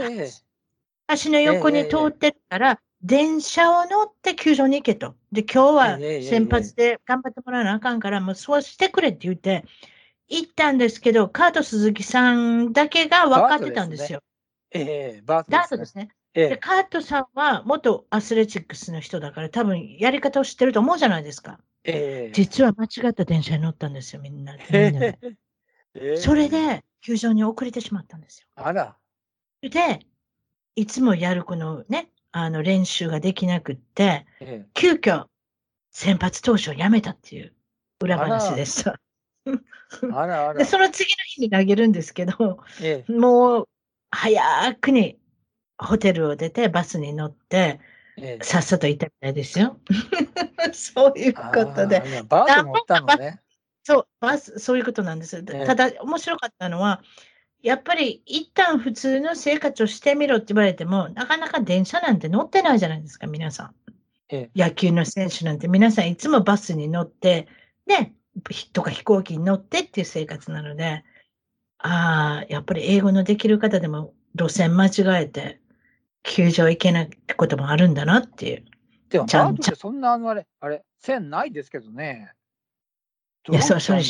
[1.23, 5.15] 橋の横に通ってるから、えー、電車を乗って球場に行けと。
[5.31, 9.63] で、今日は先発で頑張ってもらわなあかんから、もうそうしてくれって言って、
[10.27, 14.21] 行ったんですけど、カート鈴木さんだけが分かってたんですよ。
[14.73, 16.09] ええー、バート、ね、ダートですね。
[16.33, 21.59] えで、カートさんは元アスレチックスの人だから、多分やり方を知ってると思うじゃないですか。
[21.83, 24.55] えー、実は間違った電車に乗ったんですよ、みんな。
[24.55, 25.05] みんな
[25.95, 28.47] えー、それで、球場に遅れてしまったんですよ。
[28.55, 28.97] あら。
[29.61, 29.99] で、
[30.75, 35.25] いつもやるこのね、あの練習ができなくって、えー、急遽、
[35.91, 37.53] 先発投手を辞めたっていう
[37.99, 38.99] 裏話でした。
[40.13, 40.55] あらあら。
[40.59, 43.69] で、その次の日に投げるんですけど、ええ、もう、
[44.13, 45.17] 早くに
[45.77, 47.79] ホテルを出て、バスに乗って、
[48.17, 49.79] ええ、さっさと行ったみたいですよ。
[50.71, 51.41] そういうこ
[51.75, 52.23] とで。
[52.29, 53.41] バーでもったのね。
[53.83, 55.43] そう、バス、そういうことなんです。
[55.43, 57.01] ただ、面白かったのは、
[57.63, 63.75] やっぱり一旦普通の生活をしてみろって言われても、なかなか電車なんて乗ってないじゃないですか、皆さん。
[64.29, 67.47] ええ、野球の選手なんて皆さんいつもバスに乗って、
[67.87, 68.13] ね、
[68.73, 71.03] とか飛行機に乗ってっていう生活なので、
[71.83, 75.59] ああ、やっぱり英語のできる方でも路線間違えて、
[76.23, 78.65] 球場行けないこともあるんだなっていう。
[79.09, 82.31] でも、ちゃんとそんなあのあれ、あれ、線ないですけどね。
[83.49, 84.01] いや、そう、それ、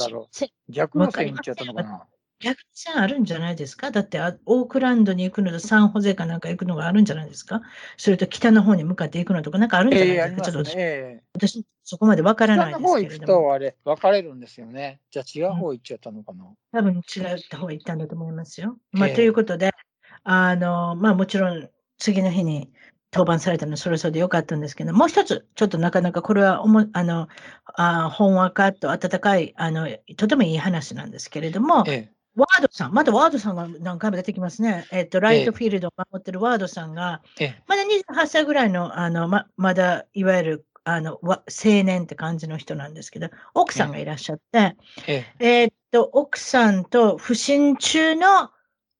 [0.70, 2.08] 逆の線行っちゃったのかな。
[2.40, 3.92] 逆線あるんじゃないですか？
[3.92, 7.62] だってオークランドに行くのとサンホゼかなんか行くのがあるんじゃないですか？
[7.98, 12.88] それと北の方に向かって行くのとかなんかあるんじゃないですか、えー、ちょっと、えー、私、そこまでわからないですけど。
[12.88, 15.00] 北の方行くとあれ、分かれるんですよね。
[15.12, 18.78] じゃあ違う方行っちゃったのかな、うん、多分違った方行ったんだと思いますよ。
[18.92, 19.72] まあ、えー、ということで、
[20.24, 22.72] あの、まあもちろん次の日に
[23.14, 27.28] 登板されたのそれそれでよかったんですけど、もう一つ、ちょっとなかなかこれはおもあの
[27.76, 34.88] あほんわかと温かいあの、とてもいい話なんですけれども、ええ、ワードさん、まだワードさんが何回も出てきますね。
[34.92, 37.22] えっ、と、ライトフィールドを守ってるワードさんが、
[37.68, 41.38] まだ28歳ぐらいの、あの、ままだいわゆるあの青
[41.84, 44.76] 年って感じの人なんですけど、奥さんがいらっしゃって、
[45.40, 48.52] えっと、奥さんと不審中の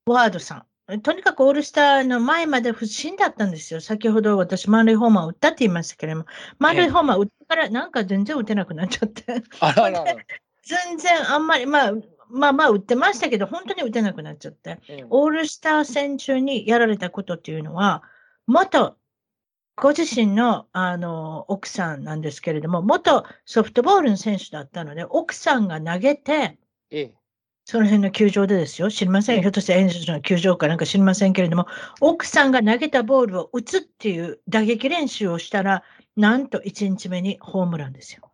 [0.06, 1.02] ワードさん。
[1.02, 3.80] とにかくオールスターの前まで不審だったんですよ。
[3.80, 6.26] 先ほど私、満塁ホーマーを打ったって言いましたけれども、
[6.60, 9.24] 満塁ホーマー打ってからなんか全然打てなくなっちゃって。
[10.64, 11.92] 全然あんまり、まあ、
[12.34, 18.04] まあまあ打ってましたけど、本当に打てなくなっちゃって、うん、オールスター戦中にやられたことっていうのは、
[18.48, 18.98] 元、
[19.76, 26.58] ご自身のあの奥さんなんですけれども、元ソフトボールの選手だったので、奥さんが投げて、
[26.90, 27.14] ええ、
[27.66, 31.68] その辺の球場でですよ、知りません、ひょっとしてエンゼルスの球場かなんか知りませんけれども、
[32.02, 35.84] 奥さんが投げたボールを打つっていう打撃練習をしたら、
[36.16, 38.33] なんと1日目にホームランですよ。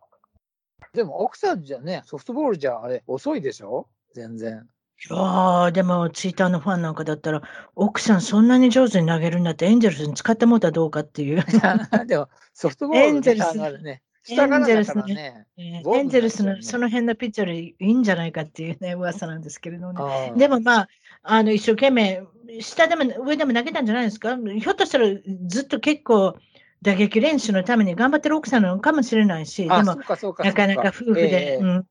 [0.92, 3.88] でも奥さんじゃね、ソフトボールじゃあれ遅いでしょ？
[4.14, 4.66] 全然。
[5.08, 7.42] いやでもツイッターのファンなんかだったら、
[7.74, 11.42] 奥さんそんなに上手に投げるんだってエンゼルスに使ってもらったらどうかっていう。
[12.06, 14.02] でもソフトボールエンゼルスね。
[14.28, 20.34] エンゼルスのね、エンゼルスのその辺のピッチャーよりいいんじゃないかっていうね、噂なんですけれどもね。
[20.36, 20.88] でもまあ、
[21.22, 22.22] あの一生懸命、
[22.60, 24.36] 下でも上でも投げたんじゃないですか？
[24.36, 25.06] ひょっとしたら
[25.46, 26.36] ずっと結構、
[26.82, 31.86] 打撃練習のために頑張ってる奥さんなのかもしれないし、でも、なかなか夫婦で、えー、うん、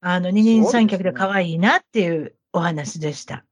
[0.00, 3.44] あの二人三脚で可愛いなっていうお話でした。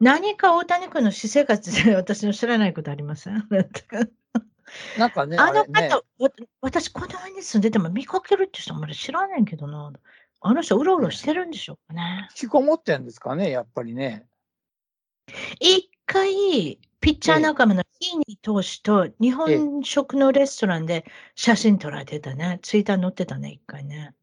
[0.00, 3.46] 何か大谷君の私生活で私の知らないことありません
[4.98, 5.90] なんかね、あの方、ね、
[6.60, 9.92] 私、この辺に住んでても見かけるって人も知らないけどな。
[10.40, 12.26] あの人、うろうろしてるんでしょうかね。
[12.30, 14.26] 引きこもってんですかね、やっぱりね。
[15.60, 22.60] 一回、ピッチャー仲間のヒーニー投手と日本食のレストランで写真撮られてたね。
[22.62, 24.14] ツイッター載ってたね、一回ね。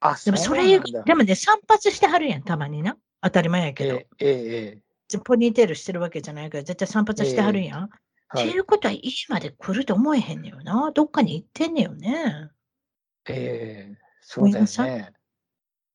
[0.00, 2.96] あ、でもそれ、でもね、散髪してはるやん、たまにな。
[3.20, 3.94] 当たり前やけど。
[3.94, 7.84] えええポニーテールしてるわけじゃないから、絶対散髪してはるやん。
[7.84, 7.88] っ
[8.34, 10.90] て、いうことは家まで来ると思えへんねよな。
[10.92, 12.50] どっかに行ってんねよね。
[13.28, 15.12] ええそうだよね。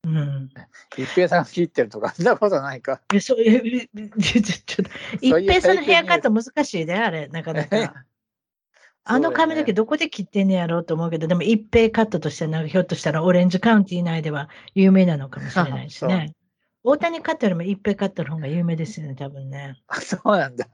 [0.04, 0.48] うん。
[0.96, 3.00] 一平さんが切ってるとか、そんなことないか。
[3.20, 4.90] そういう、ちょっと、
[5.20, 8.06] 一平さんのヘアカット難しいで、あれ、なかなか。
[9.04, 16.34] あの髪の毛どこで切ってんねやろうと思うけど、でも一平カットとしては、ひょっとしたらオレンジカウンティー内では有名なのかもしれないしね。
[16.82, 19.76] 大谷カットよりも一平カットの方が有名ですよね、多分ね。
[19.86, 20.66] あ、そうなんだ。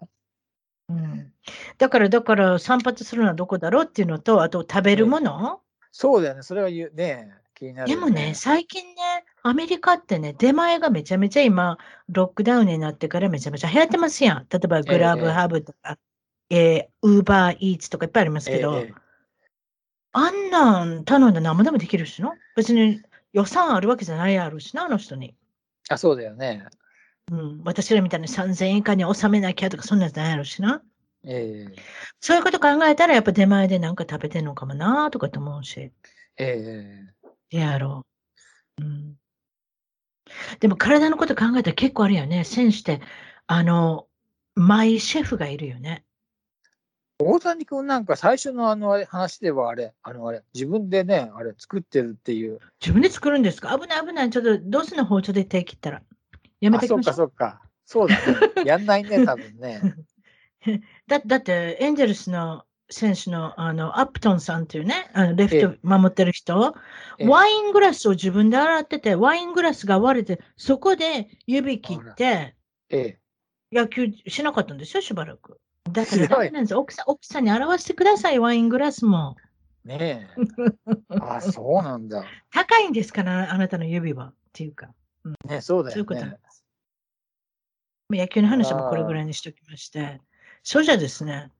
[0.88, 1.32] うん。
[1.78, 5.60] だから、だから、散髪するのはどこだろうっていうのと、あと食べるもの、
[5.90, 7.32] そうだよね、それは言うね。
[7.56, 11.78] 気になる、ね、でもね、最近ね、アメリカってね、出前がめちゃめちゃ今、
[12.08, 14.46] ロックダウンになってからめちゃめちゃ流行ってますやん。
[14.48, 15.98] 例えば、グラブハブとか、
[16.50, 18.92] えウーバーイーツとかいっぱいありますけど、え
[20.12, 22.32] あんなん頼んで何もでもできるしな？
[22.56, 23.02] 別に
[23.32, 25.34] 予算あるわけじゃないやろしな、あの人に。
[25.88, 26.66] あ、そうだよね。
[27.32, 30.82] うん、私らみたいに3000円以下に収めなきゃとか、そんなんじゃないやろしな。
[31.24, 31.82] ええ
[32.20, 35.80] そういうこと考えたら、やっぱ出前で何か食べてんのかもなとかと思うし。
[35.80, 35.92] え
[36.38, 37.15] え
[37.50, 38.06] やろ
[38.78, 38.82] う。
[38.82, 39.14] うん。
[40.60, 42.44] でも体のこと考えたら結構あるよね。
[42.44, 43.00] 選手って、
[43.46, 44.08] あの、
[44.54, 46.04] マイシェフがいるよね。
[47.18, 52.60] 大谷君なんか最初のあのあれ話ではあれ、あのあれ、自分でね、あれ作ってるっていう。
[52.80, 53.78] 自分で作るんですか？
[53.78, 54.30] 危ない危ない。
[54.30, 56.02] ちょっとどうすんの包丁で手切ったら。
[56.60, 57.14] やめてください。
[57.14, 58.06] そうかそうか。
[58.06, 58.16] そうだ
[58.62, 58.64] ね。
[58.66, 59.80] やんないね、多分ね。
[61.06, 66.74] だだって、エンジェルスの選手のあのアップトンさんっていうね、あのレフト守ってる人、
[67.20, 72.54] ワイングラスを自分で洗ってて、ワイングラスが割れて、そこで指切って、
[73.72, 75.58] 野球しなかったんですよ、しばらく。
[75.90, 79.36] だからダメなんです奥さん奥さんに表してください、ワイングラスも。
[79.84, 81.16] ねえ。
[81.20, 82.24] あ、そうなんだ。
[82.52, 84.26] 高いんですから、あなたの指は。
[84.26, 84.92] っていうか。
[85.24, 85.92] うん、ねそうだよね。
[85.92, 86.64] そういうことなんです。
[88.10, 90.20] 野球の話もこれぐらいにしておきまして。
[90.62, 91.52] そうじゃですね、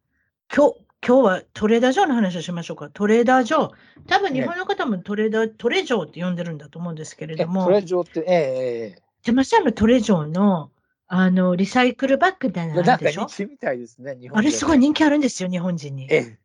[0.55, 2.91] 今日、今日はトレーダー上の話をしましょうか。
[2.91, 3.71] トレーダー上。
[4.09, 7.65] 多分日本の方もトレーダー、トレジョーって呼んでるんだと思うんですけれども。
[7.65, 9.03] トレジョーって、ええええ。
[9.23, 10.73] 出ましたのトレジョーの、
[11.07, 13.21] あの、リサイクルバッグみたいなのあるでしょ？
[13.21, 16.09] なんか人気みたいですね、日本あれすごい人気あるんですよ、日本人に。
[16.11, 16.39] ええ。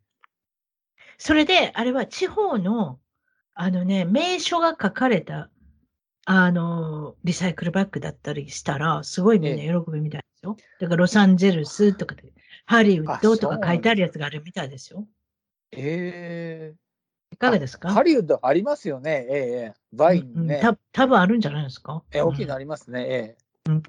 [1.18, 3.00] それで、あれは地方の、
[3.54, 5.50] あのね、名所が書かれた、
[6.24, 10.56] あの、リサイクルバッグだったりしたら、すごいみんな喜ぶみたいですよ。
[10.78, 12.32] だから、ロサンゼルスとかで、
[12.72, 15.06] ハリウッドとか書いてあるやつがあるみたいですよ。
[15.72, 17.90] ええー、いかがですか？
[17.92, 19.34] ハリウッドありますよね、え
[19.70, 20.60] えー、バインね。
[20.60, 22.02] た多分あるんじゃないですか？
[22.12, 23.72] え、大きいのありますね、ええー。
[23.72, 23.82] うん。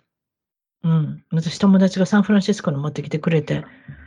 [0.84, 1.24] うん。
[1.32, 3.66] 私、友達がサンフランシスコに持ってきてくれて、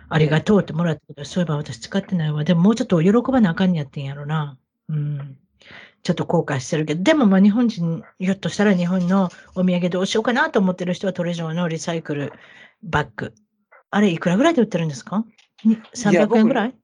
[0.08, 2.44] ありがとうってもらったけど、そういえば私使ってないわ。
[2.44, 4.58] でももうちょっと喜ばなあかんやってんやろな。
[4.88, 5.38] うん。
[6.02, 12.32] ちょっと後悔してるけど、でもまあ日本人、ひょっとしたら日本のお土産どうしようかなと思ってる人はトレジョーのリサイクル
[12.82, 13.34] バッグ。
[13.90, 15.24] あれ、いくらぐらいで売ってるんですか
[15.64, 16.74] ?300 円ぐらい？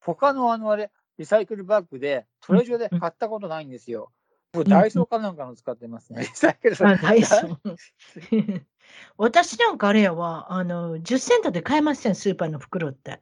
[0.00, 4.12] 他のあのあれ、リサイクルバッグでトレジョーで買ったことないんですよ。
[4.52, 6.22] うん、僕、ダイソーかなんかの使ってますね。
[6.22, 7.02] リサイクルバッグ。
[7.02, 8.62] ダイソー。
[9.16, 13.20] 私なんかあれやわ、あの、10セントで買えません、スーパーの袋って。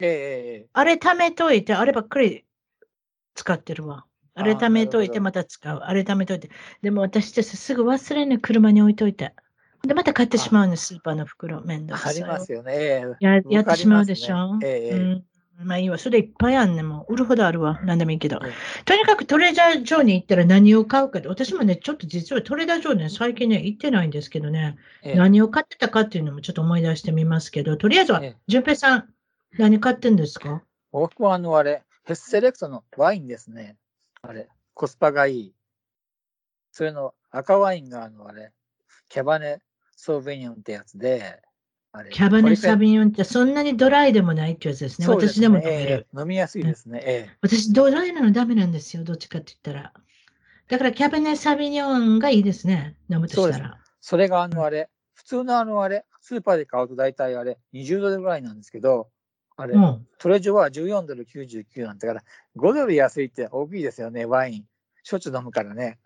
[0.00, 2.44] ええー、あれ貯めといて、あればっかり
[3.34, 4.04] 使ってるわ。
[4.34, 5.78] あれ貯めといて、また使う。
[5.78, 6.50] あれ貯めといて。
[6.82, 9.32] でも私ってすぐ忘れんね車に置いといて。
[9.86, 12.14] で、また買ってしまうの、スーパーの袋、めんどくさい。
[12.14, 13.04] ありますよね。
[13.20, 14.58] ややってしまうでしょ？
[14.62, 15.24] ええー、うん
[15.66, 15.98] まあいいわ。
[15.98, 16.88] それいっぱいあんねん。
[16.88, 17.78] もう売るほどあるわ。
[17.84, 18.40] 何でもいいけど。
[18.84, 29.14] とにかくトレーダー場に行ったら何を買うかで、私もね、ちょっと実はトレーダー場ね、最近ね、行ってないんですけどね、え何を買ってたかっていうのもちょっと思い出してみますけど、とりあえずは、淳、平さん、
[29.56, 30.62] 何買ってんですか？
[30.90, 33.76] 僕はあの、あれ、ヘッセレクトのワインですね。
[34.22, 35.54] あれ、コスパがいい。
[36.72, 38.50] それの赤ワインがあの、あれ、
[39.08, 39.60] キャバネ・
[40.04, 41.40] ソーベニオンってやつで、
[42.10, 45.06] キャバネサビヨンってそんなにドライでもないってやつですね。
[45.06, 49.04] すね私でも飲める、えー、飲みやすいですね、えー、私、ドライなのダメなんですよ。
[49.04, 49.94] どっちかって言ったら。
[50.68, 52.96] だからキャバネサビヨンがいいですね。
[53.08, 53.78] 飲むとしたら。
[54.02, 59.08] それがあのあれ、普通のあのあれ、スーパーで買うと大体あれ、20ドルぐらいなんですけど、
[59.56, 62.22] あれ、うん、トレジョは14ドル99なんだから、
[62.58, 64.64] 5ドル安いって大きいですよね、ワイン。
[65.02, 65.98] しょっちゅう飲むからね。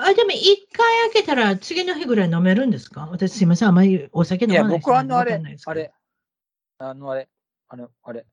[0.00, 3.08] あ、でも一回開けたら次の日ぐらい飲めるんですか？
[3.10, 5.92] 私すいません、あまりお酒飲まないいや、僕はあのあれ、あれ、
[6.78, 7.28] あのあれ、
[7.68, 8.26] あのあれ、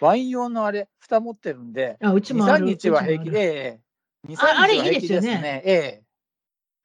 [0.00, 3.30] ワイン用のあれ、蓋持ってるんで、あうちも2、3日は平気。
[3.30, 3.80] で、
[4.24, 5.62] 2、3日は平気ですね。
[5.64, 6.02] ええ。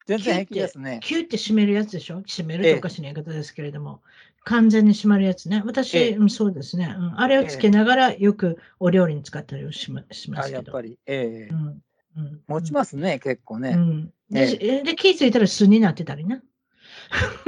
[0.06, 1.00] 全然平気ですね。
[1.02, 2.22] キュって閉めるやつでしょ？
[2.22, 4.02] 閉めるとおかしな言い方ですけれども、
[4.44, 5.62] 完全に閉まるやつね。
[5.66, 7.20] 私、うん、そうですね、うん。
[7.20, 10.72] あれをつけながらよくお料理に使ったりしましますけど。
[10.72, 11.48] やっぱり、ええ。
[11.50, 11.82] うん。
[12.16, 13.74] うん、持ちますね、結構ね。
[13.74, 16.36] うんで、で気づいたら巣になってたりな。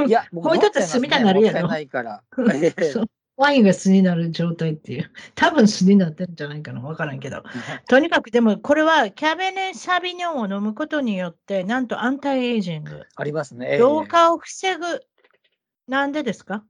[0.07, 1.69] いや、僕、ね、 置いとったら巣みたいになるやろ。
[1.69, 2.23] ないから。
[3.37, 5.11] ワインが巣になる状態っていう。
[5.35, 6.83] 多分巣になってるんじゃないかな。
[6.83, 7.43] わからんけど。
[7.89, 13.03] とにかく、でもこれはキャベネ・サビニョンを飲むことによって、なんとアンタイエイジング。
[13.17, 13.79] ありますね。
[13.79, 14.85] 老化を防ぐ。
[15.89, 16.65] なんでですか？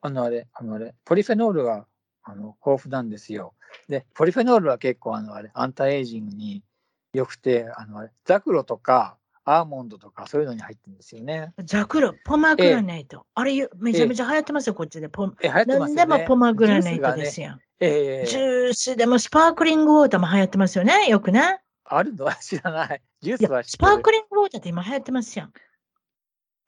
[0.00, 1.86] あのあれ、あのあれ、ポリフェノールが
[2.24, 3.54] あの豊富なんですよ。
[3.88, 6.64] で、ポリフェノールは結構あのあれ、アンタイエイジングに
[7.12, 9.16] 良くて、あのあれ、ザクロとか、
[9.52, 11.52] アーモンドとかそういうのに入ってるんですよね。
[11.64, 13.26] ザクロ、ポマグラネイト。
[13.34, 15.08] あれ、めちゃめちゃ流行ってますよ、こっちで。
[15.08, 17.60] ポえ流行ってますよ、ね、何でもポマグラネイトですやん。
[17.80, 21.60] えー、ジュースでもスパークリングウォーターも流行ってますよね、よくね。
[21.84, 23.02] あるのは知らない。
[23.20, 25.52] ジュースはスパークリングウォーターって今流行ってますやん。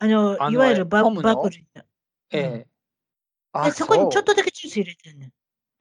[0.01, 1.57] あの、いわゆるババブル。
[2.33, 5.33] ええー、そこにちょっとだけジュース入れてんねん。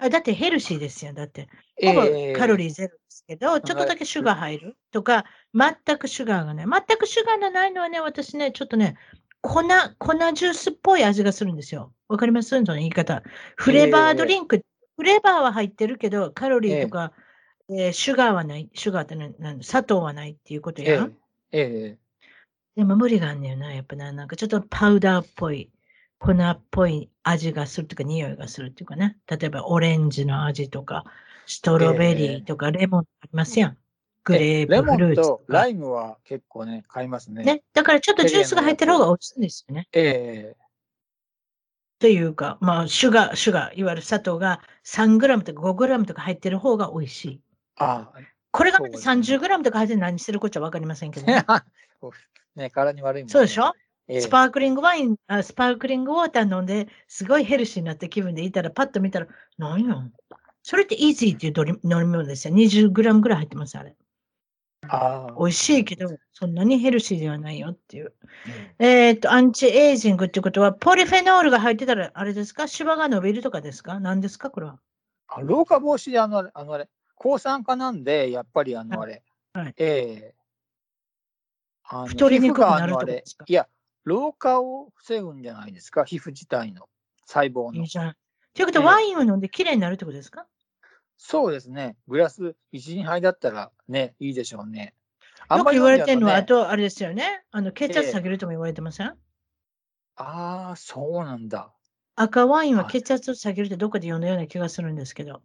[0.04, 1.14] あだってヘルシーですよ。
[1.14, 1.48] だって。
[1.84, 2.02] ほぼ
[2.36, 6.66] カロリーゼロですけど、ちょっとだけシュガー入るとか、全くシュガーがない。
[6.66, 8.98] 全くシュガーがないのはね、私ね、ちょっとね、
[9.42, 11.94] 粉、粉ジュースっぽい味がするんですよ。
[12.08, 12.50] わかります？
[12.50, 13.22] その言い方。
[13.56, 14.66] フレーバードリンク、
[14.98, 17.14] フレーバーは入ってるけど、カロリーとか、
[17.70, 18.70] えー、シュガーはない。
[18.74, 21.16] シュガーって何砂糖はないっていうことやん。
[21.52, 21.98] ええ
[22.76, 24.12] でも無理があんねんな、やっぱな。
[24.12, 25.70] なんかちょっとパウダーっぽい。
[26.22, 29.18] 粉っぽい味がするとか、匂いがするっていうかね。
[29.28, 31.04] 例えば、オレンジの味とか、
[31.48, 33.78] ストロベリーとか、レモンありますやん。
[34.24, 35.22] グレープフルーツ。
[35.22, 37.44] レモンとライムは結構ね、買いますね。
[37.44, 37.64] ね。
[37.74, 39.88] だからちょっとジュースが入ってる方が美味しいんですよね。
[39.94, 40.62] ええ
[41.98, 47.42] というか、まあ、シュガー、シュガー、いわゆる砂糖が3グラムとか5グラムとか入ってる方が美味しい。
[47.78, 48.12] あ
[48.52, 51.46] これが30グラムとか入って何してるこっちゃ分かりませんけど、ね。
[52.56, 60.04] ね、体に悪いもん、ね、そうでしょ、えー、スパークリングワインあ、スパークリングウォーター飲んで、すごいヘルシーになった気分でいたら、パッと見たら、何よ。
[60.64, 62.54] それってイージーっていう飲み物ですよ。
[62.54, 63.96] 20グラムぐらい入ってます、あれ。
[64.88, 68.14] あ美味しいけど、そんなにヘルシーではないよっていう。
[68.80, 72.68] うん、えっ、と、アンチエイジングってことは、ポリフェノールが入ってたら、あれですか？
[72.68, 74.00] シワが伸びるとかですか？
[74.00, 74.50] 何ですか？
[74.50, 74.80] これは。
[75.28, 79.22] あ老化防止で、あの、あのあれ、抗酸化なんで、やっぱりあのあれ、
[79.54, 80.36] はい、ええ。
[81.88, 83.46] ー、太りにくくなるとですか？
[83.48, 83.68] いや、
[84.04, 86.90] 老化を防ぐんじゃないですか、皮膚自体の
[87.26, 87.82] 細胞の。
[87.82, 88.16] いいじゃん。
[88.54, 90.48] ということは、ワインを飲んできれいになるってことですか？
[91.18, 91.98] そうですね。
[92.08, 94.96] グラス1、2杯だったらね、いいでしょうね。
[95.54, 97.46] よく言われてるのは、あと、あれですよね。
[97.52, 99.14] あの、血圧下げるとも言われてません、えー、
[100.16, 101.76] ああ、そうなんだ。
[102.16, 105.44] 赤ワインは血圧を下げるってどこで読んだような気がするんですけど。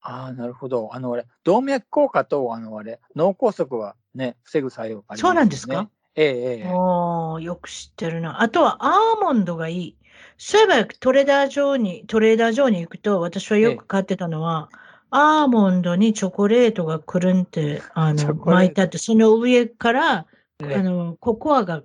[0.00, 0.94] ああ、なるほど。
[0.94, 5.90] あの、あれ、動脈硬化と、あの、あれ、脳梗塞はね、防ぐ作用があります、ね、そうなんですか？
[6.20, 6.72] ええええ。
[6.72, 8.42] およく知ってるな。
[8.42, 9.96] あとは、アーモンドがいい。
[10.36, 14.68] そういえば、トレーダー場に、トレーダー場に行くと、私はよく買ってたのは、
[15.10, 20.26] アーモンドにチョコレートがくるんって、あの、巻いてあって、その上から、
[20.74, 21.82] あの、ココアが、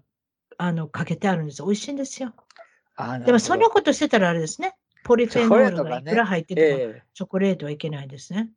[0.57, 1.61] あの、かけてあるんです。
[1.63, 2.33] 美味しいんですよ。
[3.25, 4.75] でも、そんなことしてたらあれですね。
[5.03, 6.79] ポリフェノールがいくら入ってても、
[7.13, 8.49] チョコレートはいけないですね。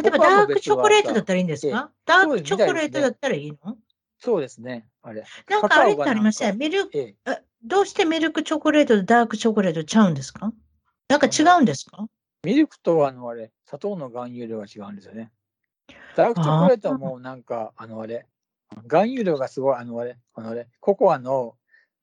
[0.00, 1.90] 例えば、ダークチョコレートだったらいいんですか？
[2.06, 3.76] ダークチョコレートだったらいいの？
[4.18, 4.86] そうですね。
[5.02, 5.24] あれ。
[5.48, 6.58] なんかあれってありません。
[6.58, 7.16] ミルク、
[7.64, 10.52] どうしてミルクチョコレートとダークチョコレートちゃうんですか？
[11.08, 12.06] なんか違うんですか？
[12.44, 15.32] ミルクとあのあれ、砂糖の含有量が違うんですよね。
[16.14, 18.26] ダークチョコレートもなんか、あのあれ、
[18.82, 21.56] 含有量がすごい、あのあれ、あのあれ、ココアの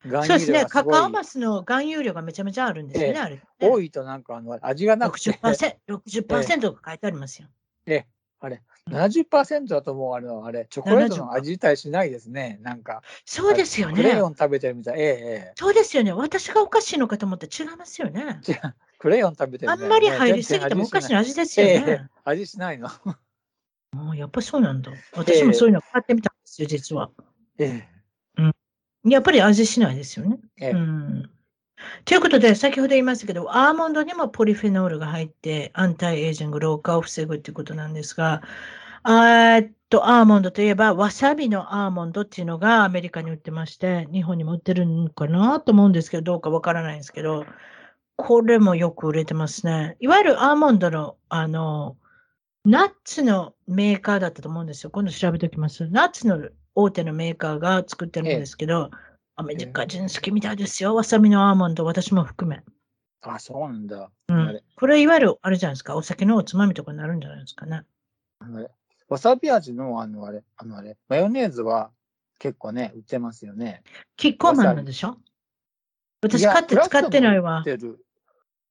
[0.10, 5.32] そうですね、カカオマスの含有量がめちゃめちゃあるんですよね、えー、あれ、ね、多いとなんかあの味がなくて。
[5.32, 7.47] 60%, 60とか書いてありますよ。
[7.88, 8.03] えー、
[8.39, 13.01] あれ、70%だともうあの、あれ、チョコレートの味自体しないですね、なんか。
[13.26, 13.95] そうですよね。
[13.95, 14.99] クレヨン食べてるみたい。
[14.99, 15.08] ええ
[15.49, 16.12] えそうですよね。
[16.14, 18.41] 私がおかしいのかと思って違いますよね。
[18.99, 21.86] クレヨン食べてる、ね、あんまり入りすぎてもおかしい味ですよね。
[21.88, 22.89] ええ、味しないの。
[23.97, 24.91] あやっぱそうなんだ。
[25.14, 27.10] 私もそういうの買ってみたんですよ、実は。
[27.58, 27.95] ええ。
[29.06, 29.12] うん。
[29.12, 30.38] やっぱり味しないですよね。
[30.60, 31.30] ええ、うん。
[32.06, 38.41] ということで、先ほど言いましたけど、アーモンドにもポリフェノールが入って、アンタイエイジング、老化を防ぐということなんですが、
[39.08, 47.45] えっと、アーモンドといえば、わさびのアーモンドっていうのがアメリカに売ってまして、日本にも売ってるのかなと思うんですけど、どうかわからないんですけど、
[48.18, 49.97] これもよく売れてますね。
[49.99, 51.97] いわゆるアーモンドの、あの、
[52.66, 54.89] ナッツのメーカーだったと思うんですよ。
[54.91, 55.88] 今度調べておきます。
[55.89, 58.91] ナッツの大手のメーカーが作ってるんですけど、
[59.38, 60.93] アメリカ人好きみたいですよ。
[60.95, 62.61] わさびのアーモンド、私も含め。
[63.21, 64.11] あ、そうなんだ。
[64.28, 64.61] うん。
[64.76, 67.84] これいわゆる、あれじゃないですか、お酒のおつまみとかになるんじゃないですかね？
[69.07, 71.91] わさび味のあのあれ、あのあれ、マヨネーズは
[72.39, 73.84] 結構ね、売ってますよね。
[74.17, 75.17] キッコーマンなんでしょ？
[76.21, 77.63] 私買って使ってないわ。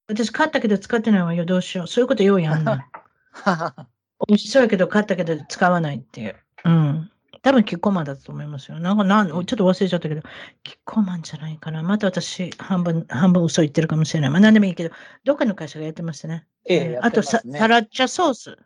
[0.07, 1.87] 私買ったけど使ってないわよ、どうしよう。
[1.87, 2.87] そういうことようやんな。
[4.27, 6.35] 美味しそうやけど買ったけど使わないっていう。
[6.65, 7.11] うん。
[7.45, 8.79] 多分キッコーマンだと思いますよ。
[8.79, 10.23] なんかなん、ちょっと忘れちゃったけど、
[10.63, 11.83] キッコーマンじゃないかな。
[11.83, 14.29] また私、半分、半分嘘言ってるかもしれない。
[14.31, 16.47] まあ何でもいいけど、どっかの会社がやってましたね。
[16.67, 18.57] ええ、あとサ、サラッチャソース。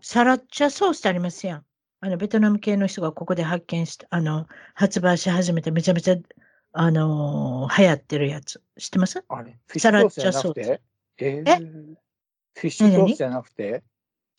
[0.00, 1.64] サラッチャソースってありますやん。
[2.00, 6.16] あの、ベトナム系の人がここで発見した、あの、発売し始めてめちゃめちゃ、
[6.74, 8.62] あのー、流行ってるやつ。
[8.78, 9.24] 知ってます？
[9.28, 10.80] あれサラッチャソース。
[11.18, 11.56] えー、え？
[12.54, 13.82] フィッシュソースじゃなくて？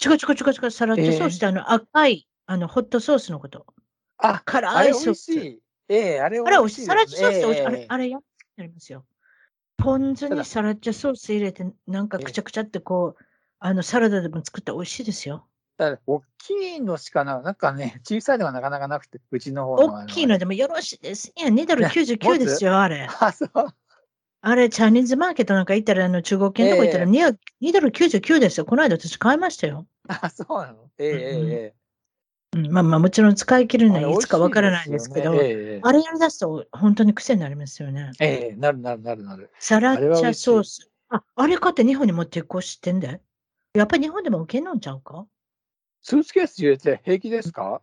[0.04, 3.66] 違う違う違う違う、サラッチャソースってあの赤い、あの、ホットソースのこと。
[4.18, 5.34] あ、辛いソース。
[5.34, 6.86] ええー、あれ美味しい。
[6.86, 7.62] サラッチャソースって美味しい。
[7.62, 8.20] えー、あれ、あれや
[8.58, 9.06] りますよ。
[9.78, 13.24] ポン酢にサラッチャソース入れて、なんかくちゃくちゃってこう、
[13.60, 15.48] あの、サラダでも作ったら美味しいですよ。
[15.78, 20.04] だ大きいのしかな、なんかね、小さいのがなかなかなくて、うちの方の。
[20.04, 21.34] 大きいのでもよろしいです。
[21.36, 23.08] いや、2ドル99ですよ、あれ。
[23.20, 23.50] あ、そう。
[24.46, 28.66] あれ、チャイニーズマーケットなんか行ったら、あの中国圏とか行ったら2、えー、2ドル99ですよ。
[28.66, 29.88] この間私買いましたよ。
[30.08, 30.90] あ、そうなの？
[30.98, 31.83] ええええ
[32.54, 38.12] うん、まあまあもちろん使い切るのはいつかわからないんですけど、あれえあれやりだすと本当に癖になりますよね。
[38.20, 39.52] ええなるなるなるなる。
[39.60, 40.90] サラッチャソース。
[41.10, 43.22] あ、あれ買って日本に持っていこう知ってんで
[43.74, 45.26] やっぱり日本でも受け飲んちゃうか？
[46.02, 47.82] スーツケース入れて平気ですか？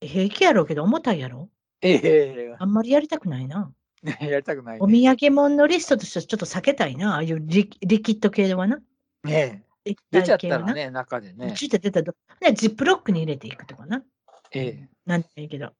[0.00, 1.48] 平気やろうけど重たいやろ
[1.80, 3.72] ええあんまりやりたくないな。
[4.02, 7.14] ね、 やりたくない、ね、お土産物のリストとしてはちょっと避けたいな。
[7.14, 8.76] ああいうリリキッド系ではな。
[8.76, 9.62] ねえ。
[9.84, 11.52] 出ちゃったらね、中でね。
[11.52, 12.14] ちょっと出たと。
[12.40, 14.02] ね、ジップロックに入れていくとかな。
[14.52, 14.88] ええ。
[15.06, 15.72] なんていいけど。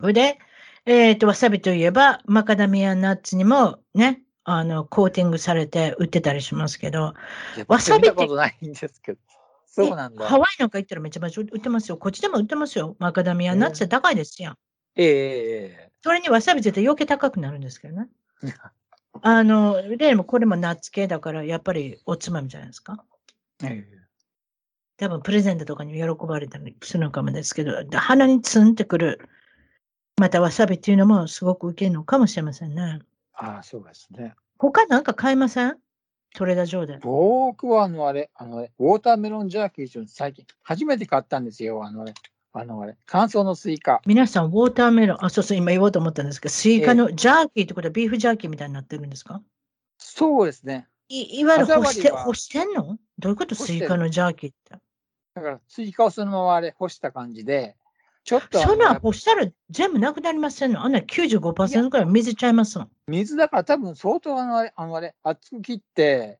[0.00, 0.38] それで、
[0.86, 7.14] えっ、と、わさびといえば、マカダミアナッツにもね、あの、コーティングされて売ってたりしますけど、
[7.66, 8.16] わさびって。
[8.16, 9.18] ことないんですけど。
[9.66, 10.26] そうなんだ。
[10.26, 11.98] ハワイなんか行ったらめちゃめちゃ売ってますよ。
[11.98, 12.96] こっちでも売ってますよ。
[12.98, 14.56] マカダミアナッツって高いですやん。
[14.94, 18.08] ええそれにわさび絶対余計高くなるんですけどね。
[19.22, 23.04] あの、でもこれもナッツ系だから、やっぱりおつまみじゃないですか。
[23.64, 23.96] ええ
[24.98, 29.28] 多分プレゼントとかに喜ばれたりするのかもですけど、鼻にツンってくる、
[30.16, 33.00] またわさびっていうのもすごく受けるのかもしれませんね。
[33.34, 34.34] ああ、そうですね。
[34.56, 35.76] 他なんか買いません？
[36.34, 36.98] トレーダー上で。
[37.02, 41.84] 僕はあのあれ、あの watermelon jerky 最近、初めて買ったんですよ。
[41.84, 42.14] あのあれ、
[42.54, 44.00] あのあれ、乾燥のスイカ。
[44.06, 49.42] 皆さん、 watermelon 、あ、そうそう、今言おうと思ったんですけど、スイカのジャーキーってことはビーフジャーキーみたいになってるんですか？
[49.98, 50.88] そうですね。
[51.08, 52.96] いいわゆる干して干してんの？
[53.18, 53.54] どういうこと？
[53.54, 54.76] スイカのジャーキーって。
[55.34, 57.76] だから、スイカをそのままあれ干した感じで、
[58.24, 58.58] ちょっと。
[58.58, 60.84] そんな干したら全部なくなりませんの？
[60.84, 62.88] あんな95%くらい水ちゃいますの？
[63.08, 66.38] 水だから多分相当あのあれ、あのあれ、厚く切って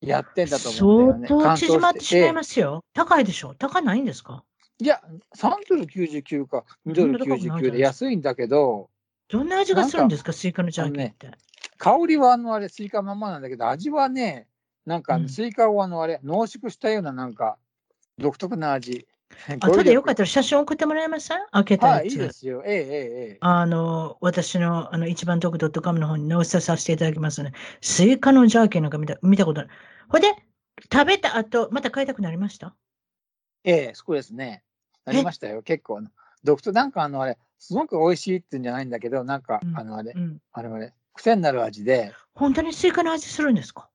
[0.00, 1.44] やってんだと思うんだよね。
[1.44, 2.84] 相当縮まってしまいますよ。
[2.94, 3.54] 高いでしょ？
[3.54, 4.44] 高ないんですか？
[4.80, 5.00] いや、
[5.36, 8.90] 3ドル99か2ドル99で安いんだけど。
[9.28, 11.30] どんな味がするんですか、スイカのジャーキーって。
[11.76, 14.47] 香りはあのあれ、スイカままなんだけど、味はね、
[14.88, 17.58] なんかスイカをあのあれ、濃縮したようななんか、
[18.18, 19.06] 独特な味。
[19.60, 21.38] 後でよかったら写真送ってもらえません？
[21.52, 21.96] 開けたやつ。
[21.96, 22.62] はい、いいですよ。
[22.64, 23.38] ええええ。
[23.40, 27.52] あの、私の、あの、一番得 .com の方に載せさせていただきますね。
[27.82, 29.70] スイカのジャーキーなんか見た見たことない。
[30.08, 30.28] ほいで、
[30.90, 32.74] 食べた後、また買いたくなりました？
[33.64, 34.62] ええ、そうですね。
[35.04, 35.62] なりましたよ。
[35.62, 36.00] 結構。
[36.44, 42.14] 独特、なんかあの、あれ、すごく美味しいって言うんじゃないんだけど、なんか、うん、あの、あれ、うん、あれあれ、癖になる味で。
[42.34, 43.88] 本当にスイカの味するんですか？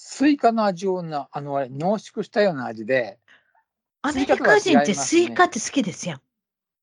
[0.00, 3.18] スイカの味をな、あの、あれ、濃縮したような味で、
[4.00, 6.20] アメリカ人ってスイカって好きですよ。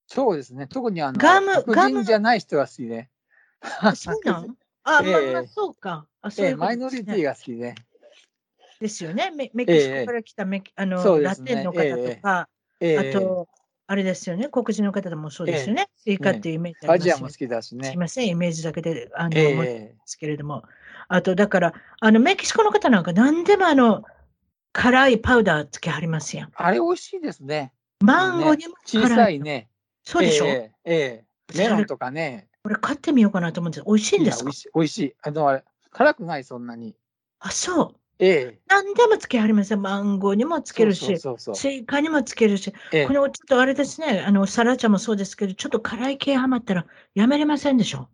[0.06, 0.68] そうですね。
[0.68, 3.10] 特にあの、ガム、ガムじゃない人は好きね。
[3.96, 4.58] そうなん？
[4.84, 6.08] あ、えー、まあ、まあ、そうか。
[6.22, 7.76] あそういう、ね、マイノリティが好きね。
[8.82, 9.32] ですよね。
[9.32, 12.50] メメキシコから来たメキ、えー、あの、ね、ラテンの方とか、
[12.82, 13.48] えー、あと、
[13.88, 14.50] あれですよね。
[14.50, 15.88] 黒人の方でもそうですよね。
[15.96, 17.88] スイカっていうイメージあります、ね、アジアも好きだしね。
[17.88, 18.28] すみません。
[18.28, 20.64] イメージだけで、あの、えー、ですけれども。
[21.08, 24.04] あと、だから、あの、メキシコの方なんか何でもあの、
[24.74, 26.52] 辛いパウダーつけはりますやん。
[26.56, 27.74] あれ美味しいですね。
[28.02, 29.70] マンゴーにも小さいね。
[30.04, 30.46] そうでしょ？
[30.46, 32.48] ええええ、メロンとかね。
[32.64, 34.52] これ買ってみようかなと思って美味しいんですか？
[34.76, 35.16] 美味しい。
[35.22, 36.96] あの、あれ、辛くない、そんなに。
[37.40, 37.96] あ、そう。
[38.20, 38.60] ええ。
[38.68, 39.80] 何でもつけはりますよ。
[39.80, 41.18] マンゴーにもつけるし、
[41.54, 48.10] スイカにもつけるし、ええ、このちょっとあれですね、あの、シラチャもそうですけど、ちょっと辛い系はまったらやめれませんでしょ？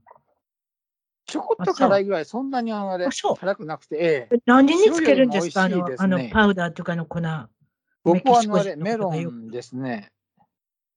[1.32, 7.22] ちょこっと辛いぐらい、そんなにあれ辛くなくて、ええ、何につけるんですか、あのあのパウダーとかの粉。
[8.04, 10.12] 僕はあのあれ、メロンですね。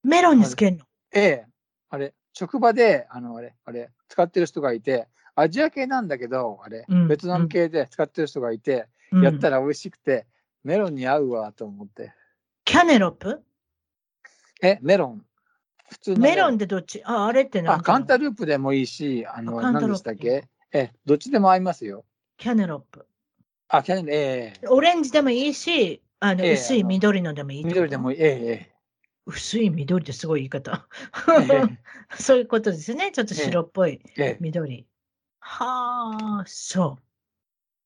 [0.02, 0.84] メロンにつけるの？
[1.14, 1.46] ええ、
[1.88, 5.06] あれ、職場で、あのあれ、あれ、使ってる人がいて、
[5.36, 10.26] アジア系なんだけど、あれ、うん、ベトナム系で使ってる人がいて、うん、やったら美味しくて、
[10.64, 12.12] メロンに合うわと思って。
[12.64, 13.40] キャネロップ？
[14.62, 15.24] え、メロン。
[15.90, 17.02] 普通のメロンってどっち？
[17.04, 20.48] あ、あれって何あ、カンタループでもいいし、あの、何でしたっけ？
[20.72, 22.04] え、どっちでも合いますよ。
[22.36, 23.06] キャネロップ。
[23.68, 30.86] あ、キャネロええー、オレンジでもいいし、あの、薄い緑のでもいい緑でもいい、ええー、薄い緑ってすごい言い方。
[32.18, 33.12] そういうことですね。
[33.12, 34.00] ちょっと白っぽい
[34.40, 34.86] 緑。
[35.40, 36.98] はあ、そ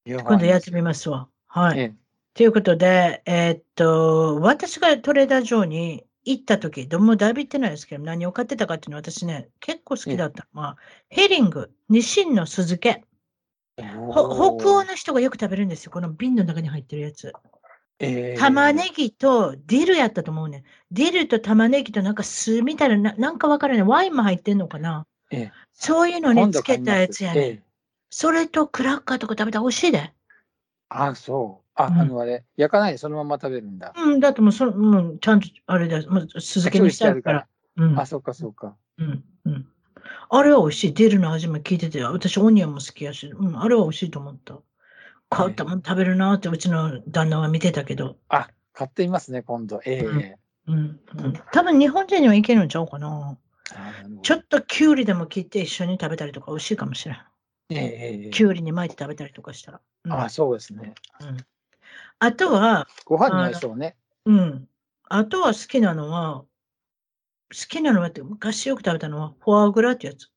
[0.07, 0.11] う。
[0.11, 1.29] 今度やってみますわ。
[1.49, 1.95] はい。
[2.35, 10.77] ということで、えー、っと、私がトレーダー上に行った時、どもだいぶ行ってないですけど、何を買ってたかっていうのは私ね、結構好きだったのは、
[11.09, 13.05] ヘリング、ニシンの酢漬け。
[13.77, 17.33] 北欧の人がよく食べるんですよ、この瓶の中に入ってるやつ。
[18.01, 20.65] えー、玉ねぎとディルやったと思うね。
[20.91, 23.83] ディルと玉ねぎとなんか酢みたいな、なんかわからない。
[23.83, 27.61] ワインも入ってんのかな、えー、そういうのにつけたやつやね、えー、
[28.11, 30.13] それとクラッカーとか食べたら美味しいで。
[30.91, 31.68] あ、そう。
[31.79, 33.95] あ、うん、あのあれ、焼かないでそのまま食べるんだ。
[33.97, 37.47] うん、だってもうそ、うん、ちゃんとあれだ、もう酢漬けにしてあるから。
[37.77, 38.77] うん、あ、そっかそっか。
[38.99, 39.69] うん、うん。
[40.31, 40.95] あれは美味しい。
[40.95, 44.59] ディルの味も聞いてて、私オニオンも好きやし、うん、あれは美味しいと思った。
[45.31, 48.17] 買ったもん食べるなってうちの旦那は見てたけど。
[48.29, 49.81] あ、買っていますね、今度。
[49.85, 53.39] ええー、うん、うん、多分日本人にはいけるんちゃうかな。
[54.23, 57.19] ちょっときゅうりでも切って一緒に食べたりとか美味しいかもしれん。
[57.71, 59.81] ええー、きゅうりに巻いて食べたりとかしたら。
[60.05, 60.95] うん、あ、そうですね。
[61.21, 61.37] うん。
[62.21, 63.97] あとは、ご飯に合いそうね。
[64.27, 64.69] うん。
[65.09, 66.47] あとは好きなのは、好
[67.69, 70.29] きなのはって昔よく食べたのはフォアグラってやつ。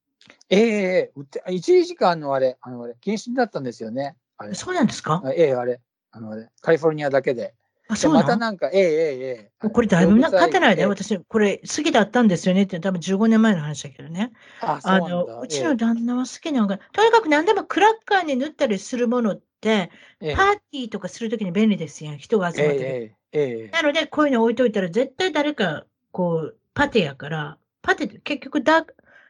[0.50, 4.16] ええー、一時間のあれ、あのあれ、禁止だったんですよね。
[4.54, 5.22] そうなんですか？
[5.36, 5.82] ええあれ。
[6.12, 7.54] あのあれ、カリフォルニアだけで。
[7.90, 14.32] あ、そうまたなんか、ええええこれだいぶな、勝てないで、私、これ好きだったんですよねって、多分15年前の話だけどね。
[14.62, 23.16] ああのうちの旦那は好きなのが、とにかく何でもクラッカーに塗ったりするものって、パーティーとかするときに便利ですよ、人が集まってる。
[23.34, 28.86] ええなので、こういうの置いといたら、絶対誰か、こう、パテやから、パテって結局だ、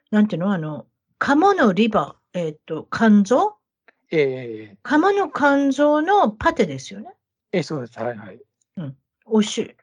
[0.09, 0.87] なんていうのあの、
[1.19, 3.57] 鴨のリバー、えっ、ー、と、肝臓？
[4.13, 7.13] ええ鴨の肝臓のパテですよね。
[7.51, 7.97] ええ、そうです。
[7.99, 8.39] はいはい。
[8.77, 8.97] うん。
[9.31, 9.75] 美味しい。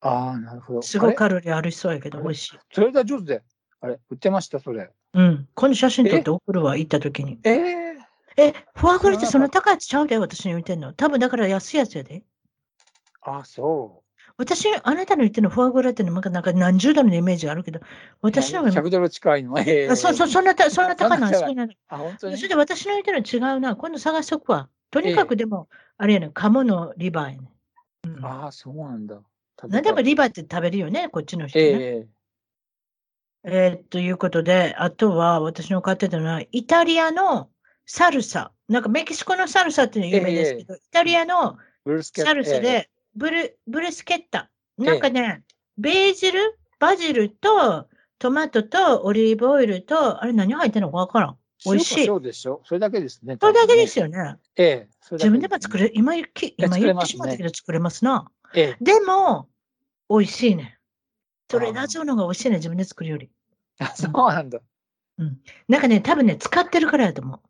[0.00, 0.82] ああ、なるほど。
[0.82, 2.58] すごいカロリーありそうやけど、美味しい。
[2.72, 3.42] それが上手で、
[3.80, 4.90] あれ、売ってました、それ。
[5.14, 5.48] うん。
[5.54, 7.38] 今度写真撮って送るわ、行った時に。
[7.44, 7.85] ええ
[8.36, 10.92] え、フォアグラってそんな高いやつちゃうで、私に言ってんの？
[10.92, 12.22] 多分だから安いやつやで。
[13.22, 14.06] あ、そう。
[14.38, 17.80] 私、あなたの言ってるのフォアグラってのなんかなんか何十ドルのイメージがあるけど、
[18.20, 19.58] 私の100ドル近いの。
[19.58, 21.34] えー、そうそう、そんなたそんな高ない。
[21.34, 23.76] そなあ、本当にそれで私の言ってるの違うな。
[23.76, 24.68] 今度探しとくわ。
[24.90, 27.50] とにかくでも、えー、あれやね、鴨のリバーやね。
[28.04, 29.20] うん、ああ、そうなんだ。
[29.68, 31.64] 何でもリバーって食べるよね、こっちの人ね。
[31.64, 37.48] えー、えー、ということで、あとは私の飼ってたのは、イタリアの
[37.86, 38.52] サルサ。
[38.68, 41.56] なんかメキシコのサルサっていうの有名ですけど、イタリアの
[42.02, 44.50] サルサで、ブル、ブルスケッタ。
[44.76, 45.44] なんかね、
[45.78, 51.38] ベージル、バジルと、トマトとオリーブオイルと、あれ何入ってるのかわからん。
[51.64, 52.06] 美味しい。
[52.06, 52.60] そうでしょ？
[52.64, 53.36] それだけですね。
[53.40, 54.36] それだけですよね。
[54.56, 54.88] ええ。
[55.12, 56.24] 自分でも作れ、今今
[56.76, 58.30] 言ってしまったけど作れますな。
[58.54, 58.84] ええ。
[58.84, 59.48] でも、
[60.10, 60.78] 美味しいね。
[61.50, 63.30] それラジオの方が美味しいね、自分で作るより。
[63.78, 64.60] あ、そうなんだ。
[65.18, 65.38] うん。
[65.68, 67.40] なんかね、多分ね、使ってるからやと思う。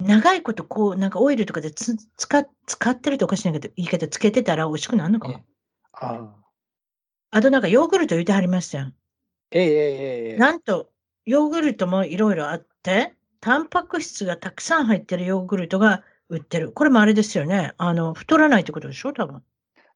[0.00, 5.44] 長いことこう、なんかオイルとかでつ使使ってるとおかしいけど、言い方つけてたら美味しくなるのかも。
[5.92, 6.34] あ
[7.30, 8.92] あとなんかヨーグルト言ってはりましたよ。
[9.50, 10.90] ええええなんと、
[11.24, 16.72] ヨーグルトもいろいろあって、タンパク質がたくさん入ってるヨーグルトが売ってる。
[16.72, 17.72] これもあれですよね。
[17.78, 19.12] あの、太らないってことでしょ？
[19.12, 19.42] 多分。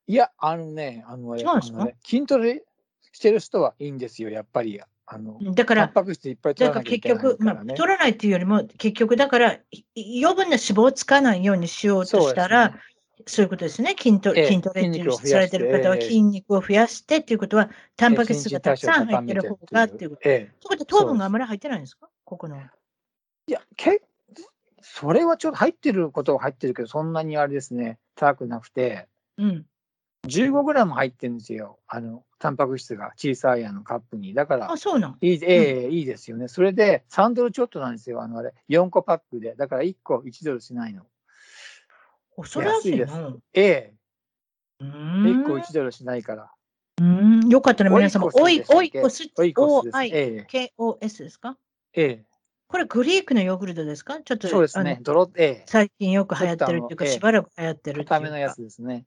[0.07, 2.65] いや、あのね、あの、違うんですか、ね、筋トレ
[3.13, 4.81] してる人はいいんですよ、やっぱり。
[5.07, 9.59] あのだから、タンパク質いっぱい取らなきゃいけない、ね、結局、まあ、取らないっていうよりも、結局、だから、
[9.97, 12.79] 余分な脂肪をつかないようにしようとしたら、
[13.27, 13.95] そういうことですね。
[13.99, 20.11] 筋トレ、筋トレっていうされてる方は筋肉を増やしてっていうことは、タンパク質がたくさん入ってる方がっていう。
[20.11, 20.23] こと。
[20.25, 22.09] ええ、そこと糖分があまり入ってないんですか？
[22.25, 22.57] ここの。
[22.57, 24.03] いや、け
[24.81, 29.07] それはちょっと入ってることは入ってるけど、そんなにあれですね、高くなくて、
[29.39, 29.67] うん、
[30.27, 31.79] 15グラム入ってるんですよ。
[31.87, 34.35] あの、タンパク質が小さいあのカップに。
[34.35, 36.49] だから、あ、そうなんいい、ええいいですよね。
[36.49, 38.21] それで、3ドルちょっとなんですよ。
[38.21, 39.55] あの、あれ、4個パックで。
[39.55, 41.07] だから1個1ドルしないの。
[42.45, 43.15] それ安いです。
[43.55, 43.95] ええ。
[44.81, 46.51] 1個1ドルしないから。
[47.01, 51.57] うん、よかったら皆さんも、おい、おいこす、お、はい、KOS ですか
[51.95, 52.25] ええ。
[52.67, 54.49] これグリークのヨーグルトですかちょっと。
[54.49, 54.83] そうです？
[54.83, 54.99] ね。
[55.03, 55.65] ドロ、ええ。
[55.67, 58.21] 最近よく流行ってるっていうか、しばらく流行ってるっていうか。
[58.21, 59.05] めのやつですね。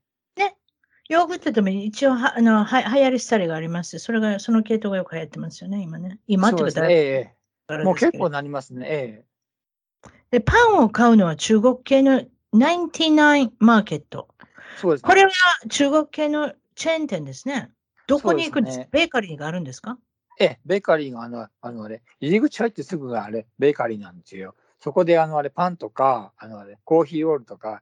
[1.09, 1.15] ね。
[1.15, 3.99] ヨーグルトでも一応は、あの、は流行りしたりがあります。
[3.99, 6.19] それが、その系統がよく流行ってますよね、今ね。
[6.27, 7.35] 今ってことは、え
[7.69, 7.83] え。
[7.83, 8.87] もう結構なりますね。
[8.89, 9.25] え
[10.11, 10.15] え。
[10.31, 12.21] で、パンを買うのは中国系の
[12.53, 14.29] 99マーケット。
[14.77, 15.31] そうです、ね、これは
[15.69, 17.71] 中国系のチェーン店ですね。
[18.07, 19.97] どこに行くんですか、ね、ベーカリーがあるんですか？
[20.39, 24.55] ええ、ベーカリーがあの、あのあれ、入り口入ってすぐがあれ、ベーカリーなんですよ。
[24.79, 27.81] そこであのあれ、パンとか、あのあれ、コーヒーロールとか、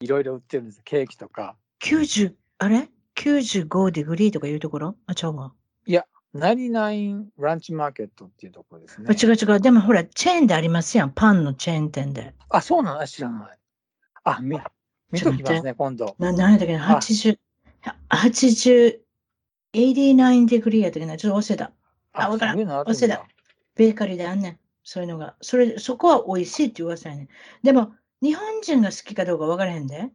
[0.00, 0.82] いろいろ売ってるんです。
[0.84, 1.56] ケーキとか。
[1.82, 4.96] 90、あれ ?95 degree とかいうところ？
[5.06, 5.52] あ、ちゃうわ。
[5.86, 9.14] いや、99 Ranch Market っていうところですね。
[9.14, 9.60] 違う違う。
[9.60, 11.10] でもほら、チェーンでありますやん。
[11.10, 12.34] パンのチェーン店で。
[12.48, 13.58] あ、そうなの知らない。
[14.24, 14.58] あ、み、
[15.10, 16.16] 見ときますね、今度。
[16.18, 17.38] な、なんだっけな、80、
[18.08, 19.00] 80、
[19.74, 21.72] 89 degree やったっけな、ちょっと忘れた。
[22.12, 22.58] あ、わからん。
[22.58, 23.26] 忘れた。
[23.74, 24.58] ベーカリーであんねん。
[24.82, 25.34] そういうのが。
[25.40, 27.28] それ、そこは美味しいって噂やねん。
[27.62, 27.92] でも、
[28.22, 30.10] 日本人が好きかどうかわからへんで。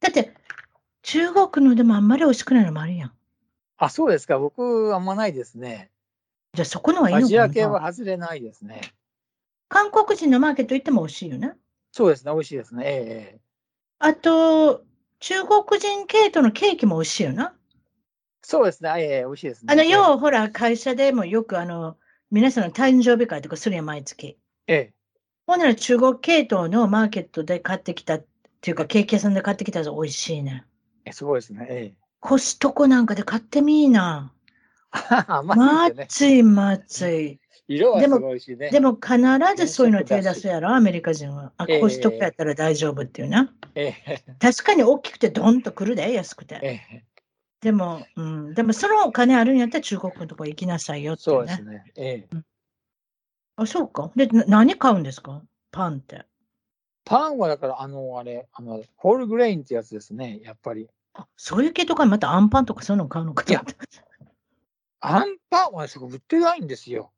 [0.00, 0.34] だって、
[1.06, 3.12] 中国のでもあんまり美味しくないのもあるやん。
[3.78, 4.40] あ、そうですか。
[4.40, 5.92] 僕、あんまないですね。
[6.52, 8.80] じゃあ、そこのはいいのかなアジア系は外れないですね。
[9.68, 11.52] 韓国人のマーケット行っても美味しいよね。
[11.92, 12.82] そうですね、美味しいですね。
[12.84, 13.40] ええ
[14.00, 14.82] あと、
[15.20, 17.54] 中国人系統のケーキも美味しいよな。
[18.42, 19.72] そうですね、ええ美味しいですね。
[19.72, 21.96] あの、要ほら、会社でもよく、あの、
[22.32, 24.38] 皆さんの誕生日会とかするやん、毎月。
[24.66, 24.92] ええ。
[25.46, 28.26] ほんなら中国系統のマーケットで買ってきたっ
[28.60, 30.66] ていうか、ケーキ屋さんで買ってきたやつ美味しいね。
[31.06, 31.66] え、すごいですね。
[31.70, 31.94] ええ。
[32.20, 34.32] コストコなんかで買ってみいな。
[35.44, 37.40] まずい、まずい。
[37.68, 38.70] 色はすごいしね。
[38.70, 39.18] でも必
[39.56, 41.52] ずそういうの手出すやろ、アメリカ人は。
[41.56, 43.52] あ、コストコやったら大丈夫っていうな。
[43.74, 43.94] え
[44.38, 46.60] 確かに大きくてドンとくるで、安くて。
[46.62, 47.04] え
[47.60, 51.92] でも、うん、でもそのお金あるんやったら中国のとこ行きなさいよって、ね、そうですね。
[51.96, 52.44] ええ、うん、
[53.56, 54.12] あ、そうか。
[54.14, 55.42] で、何買うんですか？
[55.72, 56.26] パンって。
[57.04, 60.88] パンはだから、あの、あれ、あの、ホールグレインってやつですね、やっぱり。
[61.18, 63.64] あそういう系とかまたアンパンとかそういうの買うのかいや、
[65.00, 67.12] アンパンはそこ売ってないんですよ。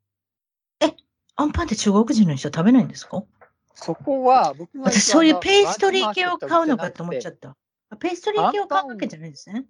[0.79, 0.93] え、
[1.35, 3.23] アンパンって中国人の人食べないんですか？
[3.75, 7.55] そこは、僕が私、そういうペーストリー系を買うのかと思っちゃった。
[7.97, 9.65] ペーストリー系を買うわけじゃないですね。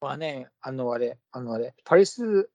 [0.00, 2.50] はね、あのあれ、あのあれ、パリス、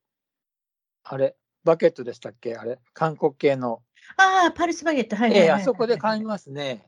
[1.04, 2.56] あれ、バケットでしたっけ？
[2.56, 3.82] あれ、韓国系の。
[4.18, 6.87] ああ、パリスバゲット、はいはい、はい、えー、あそこで買いますね。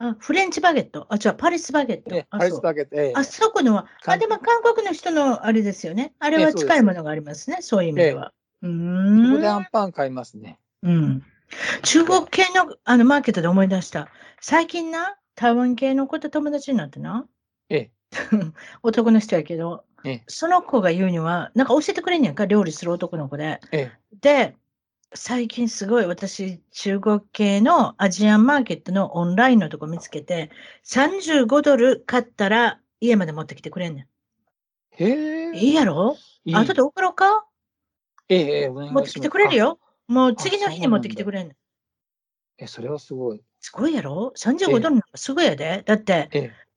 [0.00, 1.06] あフレンチバゲット。
[1.10, 2.14] あ、違う、パリスバゲット。
[2.14, 2.96] えパリスバゲット。
[2.96, 6.14] えあそこのは、あ、でも韓国の人のあれですよね。
[6.20, 8.32] あれは近いものがありますね、そういう意味では。
[8.62, 9.26] うん。
[9.28, 10.58] そこでアンパン買いますね。
[10.82, 11.22] うん。
[11.82, 14.08] 中国系のあのマーケットで思い出した。
[14.40, 17.26] 最近な、台湾系の子と友達になってな。
[17.68, 17.90] ええ。
[18.82, 23.60] 男の人やけど、ええ、その子が言うには、なんか教えてくれんやんか、料理する男の子で。
[23.72, 24.56] ええ、で、
[25.14, 30.50] 最近すごい私、中国系のアジアンマーケットのオンラインのとこ見つけて、
[30.82, 34.06] 35ドル買ったら家まで持ってきてくれんねん。
[35.02, 35.58] へえ。
[35.58, 36.16] いいやろ？
[36.44, 37.46] いい後で送ろうか？
[38.28, 39.78] ええ、持ってきてくれるよ。
[40.08, 41.56] もう次の日に持ってきてくれんねん。
[42.58, 43.42] え、それはすごい。
[43.60, 45.82] すごいやろ ?35 ドルなんかすごいやで。
[45.86, 46.28] だって、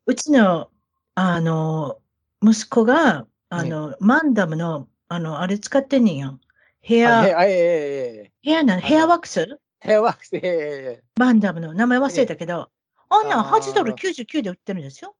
[0.05, 0.69] うちの、
[1.15, 1.97] あの、
[2.41, 6.39] 息子が、あの、マンダムの、あの、あれ使ってんねんやん。
[6.81, 9.59] ヘア、ヘアな、ヘアワックス？
[9.79, 12.69] ヘアワックス、えマンダムの名前忘れたけど、
[13.09, 15.15] あんなん8ドル99で売ってるんですよ。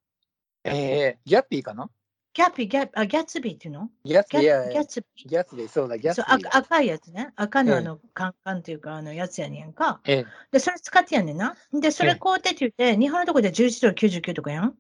[0.64, 1.90] ええギャッピーかな？
[2.34, 3.90] ギャッピー、ギャあギャッツビーっていうの？
[4.04, 5.30] ギャッツビー、ギャッツビー。
[5.30, 6.50] ギャッツビー、そうだ、ギャッツビー。
[6.52, 7.32] 赤いやつね。
[7.36, 10.02] 赤のあの、カンカンっていうか、あのやつやねんか。
[10.06, 11.56] ええ、で、それ使ってやんねんな。
[11.74, 14.74] で、それ買うてって言って、日本のとこで11ドル99とかやん？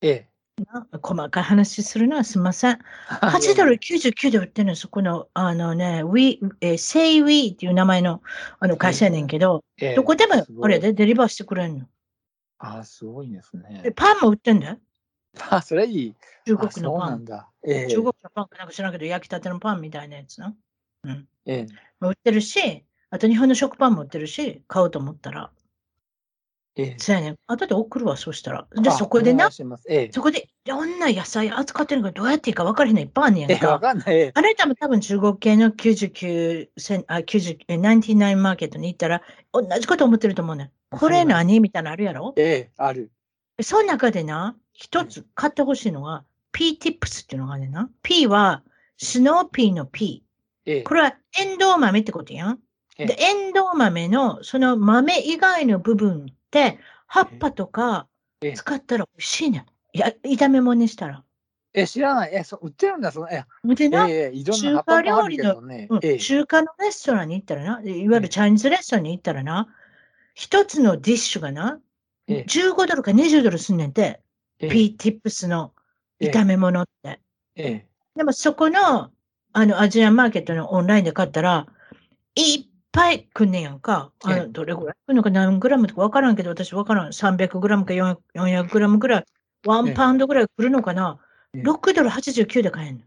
[0.00, 0.28] ええ。
[1.02, 2.78] 細かい話するのはすみません。
[3.08, 8.22] 8ドル99で売ってるの、そこの、あのね、We、えー、Say We っていう名前の
[8.60, 11.86] あの会社やねんけど、えー、どこでもあれでデリバーしてくれるの。
[12.58, 13.92] ああ、すごいですね。
[13.96, 14.70] パンも売ってんだ？
[14.70, 14.78] よ。
[15.50, 16.14] あ、それいい。
[16.46, 17.24] 中国のパン。
[17.66, 20.54] えー、中国のパンかなんか知らんけど、焼きたてのパンみたいなやつな。
[21.04, 21.26] うん。
[21.46, 25.50] えー、売ってるし、あと日本の食パンも売ってるし、買おうと思ったら。
[26.76, 26.96] ええ。
[26.98, 27.36] そうやねん。
[27.46, 28.66] 後で送るわ、そしたら。
[28.74, 29.50] で、そこでな、
[29.88, 30.10] ええ。
[30.12, 33.68] そこでいろんな野菜扱ってるのがどうやっていいか分からへんのいっぱいあんねんか。
[33.68, 34.30] わかんない。
[34.34, 40.70] あれ多分多分中国系の99セン、あ、90、え、99マーケットに行ったら、同じこと思ってると思うねん。
[40.90, 42.32] これ何みたいなのあるやろ？
[42.36, 43.10] ええ、ある。
[43.60, 47.90] その中でな、一つ買ってほしいのは、P ティップスっていうのがあるねんな。
[48.02, 48.62] P は、
[48.96, 50.24] スノーピーの P。
[50.64, 50.82] ええ。
[50.82, 52.58] これはエンドウ豆ってことやん。
[52.96, 56.26] で、エンドウ豆のその豆以外の部分
[57.06, 58.06] 葉っぱとか
[58.54, 59.66] 使ったら美味しいね。
[59.92, 61.24] いや、炒め物にしたら。
[61.74, 62.34] え、知らない。
[62.34, 63.44] え、そう売ってるんだ、その、え、
[63.74, 66.14] でな、えー、中華料理の、ねうんえ。
[66.14, 69.68] ー、中華のレストランに行ったらな、いわゆるチャイニーズレストランに行ったらな、
[70.34, 71.80] 一つのディッシュがな、
[72.28, 74.20] えー、15ドルか20ドルすんねんて、
[74.58, 75.72] えー、 pea tips の
[76.20, 77.20] 炒め物って。
[77.56, 79.10] えー、でもそこの、
[79.54, 81.66] あの、アジアンマーケットのオンラインで買ったら、
[82.34, 84.12] いっぱいくんねやんか。
[84.22, 87.08] あのどれぐらいくんのか何グラムとかわからんけど、私わからん。
[87.08, 89.24] 300グラムか400グラムぐらい、
[89.66, 91.18] one pound ぐらいくるのかな
[91.54, 93.02] ？6ドル89で買えんの。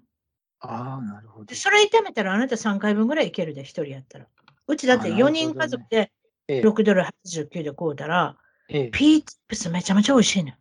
[0.61, 1.55] ああ、なるほど。
[1.55, 4.27] それ炒めたらあなた3回分ぐらいいけるで、1人やったら。
[4.67, 6.11] うちだって4人家族で
[6.47, 8.35] 6ドル89で買うたら、
[8.67, 10.57] ええ、ピーチップスめちゃめちゃ美味しいね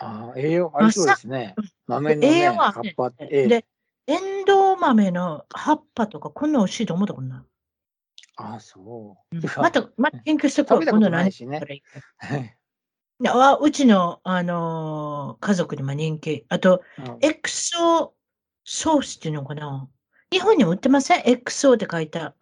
[0.00, 1.56] ああ、栄養ありそうですね。
[1.88, 3.48] 豆の、ね、栄養は、葉っぱって。
[3.48, 3.64] で、
[4.06, 7.42] エンドウ豆の葉っぱとかこんな美味しいと思ったことない。
[8.36, 9.36] あそう。
[9.60, 10.80] また、また研究してこう。
[10.84, 11.82] 今度何しね。
[13.26, 16.44] あうちの、あのー、家族にも人気。
[16.50, 16.82] あと、
[17.22, 18.14] エクソ
[18.64, 19.88] ソースっていうのかな
[20.30, 21.22] 日本にも売ってません？
[21.24, 22.34] エクソって書いた。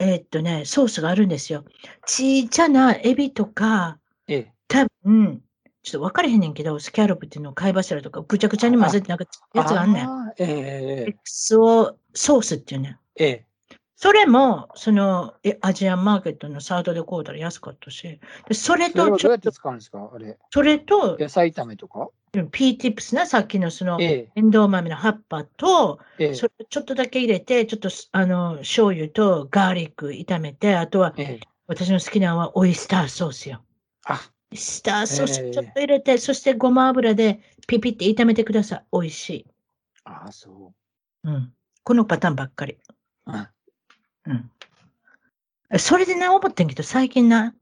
[0.00, 1.64] えー、っとね、ソースがあるんですよ。
[2.06, 5.42] ちっちゃなエビとか、ええ、多分、
[5.82, 10.08] ちょっと分かれへんねんけど、スキャロップっていうのを貝柱とかぐちゃぐちゃに混ぜてなんかやつがあんねん。
[10.38, 12.98] ええエクソソースっていうね。
[13.16, 13.46] ええ。
[14.02, 20.10] それも、その、アジアンマーケットのサードで買うたら安かったし、でそれとどうやって使うんですか？
[20.10, 20.38] あれ。
[20.50, 22.08] それと、野菜炒めとか？
[22.50, 33.62] ピーティップスね、さっきのその、エンドウ豆の葉っぱと、ええ、それちょっとだけ入れて、ちょっと、あの、醤油とガーリック炒めて、あとは、え、私の好きなのはオイスターソースよ。
[34.06, 34.18] あ
[34.54, 38.84] スターソースちょっと入れて、そしてごま油でピピって炒めてください。
[38.92, 39.46] 美味しい。
[40.04, 40.72] ああ、そ
[41.24, 41.28] う。
[41.30, 41.52] うん。
[41.84, 42.78] このパターンばっかり。
[43.26, 43.48] うん。
[44.26, 44.50] うん。
[45.78, 47.54] それでな、思ってんけど、最近な、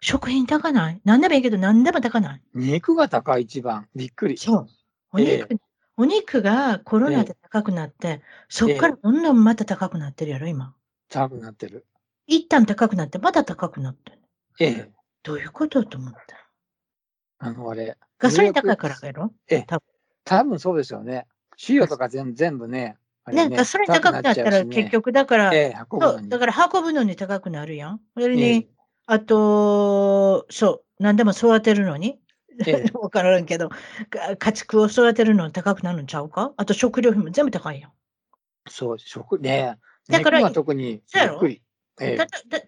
[0.00, 1.00] 食品高ない？
[1.04, 2.42] 何でもいいけど、何でも高ない？
[2.54, 3.88] 肉が高い、一番。
[3.94, 4.36] びっくり。
[4.36, 4.68] そう。
[5.12, 5.58] お肉、えー、
[5.96, 10.74] お肉がコロナで高くなって、えー、そっからどんどんまた高くなってるやろ、今。
[11.08, 11.86] 高くなってる。
[12.26, 14.18] 一旦高くなって、また高くなってる。
[14.58, 14.90] ええ
[15.22, 16.20] どういうことと思った。
[17.38, 17.96] あの、あれ。
[18.18, 19.32] ガソリン高いからやろ？
[19.48, 19.64] え、
[20.24, 21.26] 多分そうですよね。
[21.56, 22.96] 飼料とか全部全部ね。
[23.30, 28.00] ね、ガソリン高くなったら結局だから、ええ、そうだから運ぶのに高くなるやん。
[28.16, 28.68] それに、え、
[29.06, 32.18] あと、そう、何でも育てるのに、
[32.94, 33.70] わからんけど、
[34.38, 36.52] 家畜を育てるのに高くなるんちゃうか？
[36.56, 37.92] あと食料費も全部高いやん。
[38.68, 39.78] そう、食、ね。
[40.08, 41.62] だから、特にゆっくり。
[42.00, 42.16] ええ、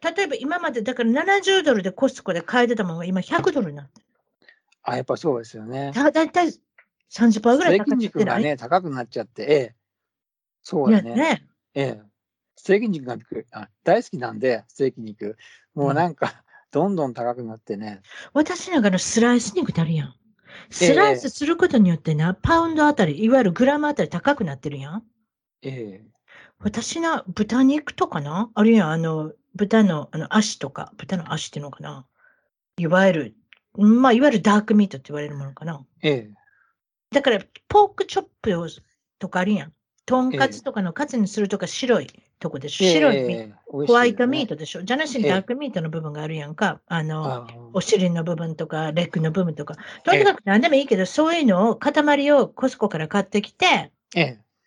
[0.00, 4.02] た例えば今までだから70ドルでコストコで買えてたものが今100ドルになって
[4.82, 5.92] あ、やっぱそうですよね。
[5.94, 6.52] だだいたい
[7.08, 9.74] 30%ぐらい高くなってがね、高くなっちゃって、ええ。
[10.64, 11.14] そうだね。
[11.14, 12.02] ねええ。
[12.56, 13.18] ステーキ肉が
[13.52, 15.36] あ大好きなんで、ステーキ肉。
[15.74, 16.42] もうなんか、
[16.72, 18.00] どんどん高くなってね。
[18.32, 20.14] 私なんかのスライス肉ってあるやん。
[20.70, 25.04] スライスすることによってな、ええ、パウンドあたり、いわゆるグラムあたり高くなってるやん。
[25.62, 26.04] ええ。
[26.58, 32.06] 私な、豚肉とかな、あるいはあの、豚のあの足とか、豚の足っていうのかな。
[32.78, 33.36] いわゆる、
[33.74, 35.84] まあ、いわゆるダークミートって言われるものかな。
[36.02, 36.30] ええ。
[37.10, 38.66] だから、ポークチョップを
[39.18, 39.72] とかあるやん。
[40.06, 42.92] とんかつとかのカツにするとか白いとこでしょ。
[42.92, 44.82] 白い、えー、ホワイトミートでしょ。
[44.82, 46.80] じゃなしにダークミートの部分があるやんか。
[46.86, 49.76] あの、お尻の部分とか、レッグの部分とか。
[50.04, 53.92] とにかく何でもいいけど、そういうのを、塊をコスコから買ってきて、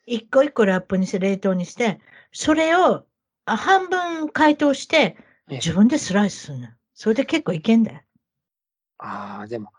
[0.08, 2.00] 一個一個ラップにして冷凍にして、
[2.32, 3.06] それを
[3.46, 5.18] 半分解凍して、
[5.50, 6.68] 自分でスライスするの。
[6.94, 8.02] それで結構いけんだよ。
[8.98, 9.72] ああ、でも、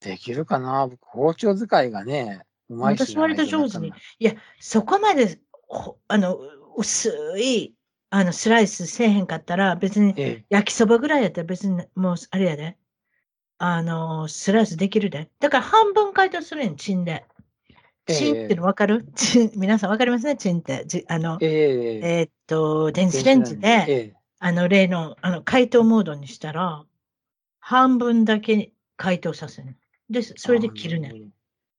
[0.00, 3.92] できるかな僕、包丁使いがね、私割と上手に。
[4.18, 5.40] いや、そこまで、
[6.08, 6.38] あの、
[6.76, 7.74] 薄い、
[8.10, 12.76] あの、スライスせえへんかったら、別に、焼きそばぐらいやったら別に、もう、あれやで。
[13.58, 15.28] あの、スライスできるで。
[15.38, 17.24] だから半分解凍するんチンで。
[18.06, 20.36] チンっての分かる、チン皆さん分かりますね？
[20.36, 20.84] チンって。
[20.86, 26.84] じあの、えー、えー、っと、電子レンジで、あの、例の、あの、解凍モードにしたら、
[27.60, 29.76] 半分だけ解凍させる。
[30.08, 31.12] で、それで切るね。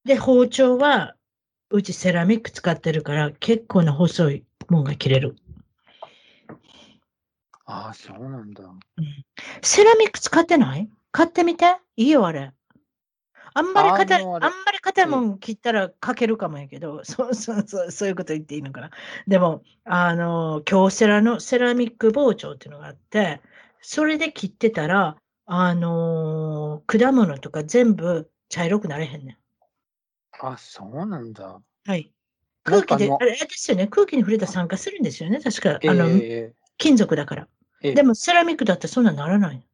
[0.06, 1.16] で、包丁は、
[1.70, 5.36] うちセラミック使ってるから、結構な細いもんが切れる。
[7.66, 9.26] ああ、そうなんだ、うん。
[9.62, 10.90] セラミック使ってない？
[11.12, 11.78] 買ってみて。
[11.96, 12.52] いいよ、あれ。
[13.54, 18.92] あんまり硬い、あんまり硬いもん切ったらかけるかもやけど、 そうそうそう、そういうこと言っていいのかな。
[19.28, 23.42] でも、あの、京セラのセラミック包丁っていうのがあって、
[23.82, 29.38] それで切ってたら、あのー、果物とか全部茶色くなれへんねん。
[30.44, 31.62] あ、そうなんだ。
[31.86, 32.12] はい。
[32.64, 35.80] 空気で、あれですよね、空気に触れた酸化するんですよね、確か。
[35.84, 37.48] あの、えー、金属だから。
[37.82, 39.66] えー、でも、セラミックだったらそんなならない。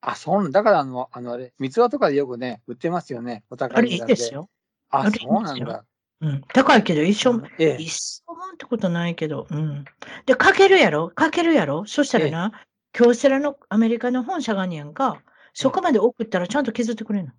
[0.00, 4.48] あ、そうだからあの、あのあれ、三つ輪とかでよくね、売ってますよね、お高いあれいいですよ。
[4.90, 5.84] あ、そうなんだ。
[6.20, 9.84] うん、高いけど、一緒、ええ、一緒もんってことないけど、うん。
[10.26, 11.08] で、かけるやろ？
[11.08, 11.84] かけるやろ？
[11.86, 17.32] そしたらな、え京セラのアメリカの本社があんやんか、そこまで送ったらちゃんと削ってくれるの。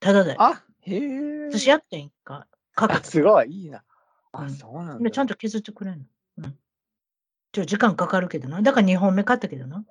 [0.00, 0.36] ただで。
[0.38, 1.48] あ、へえ。
[1.50, 2.46] 私やってんか。
[2.74, 3.82] かけすごい、いいな。
[4.32, 5.10] あ、うん、そうなんだ。
[5.10, 6.04] ちゃんと削ってくれるの。
[6.38, 6.58] うん。
[7.52, 8.62] ちょ、時間かかるけどな。
[8.62, 9.84] だから2本目買ったけどな。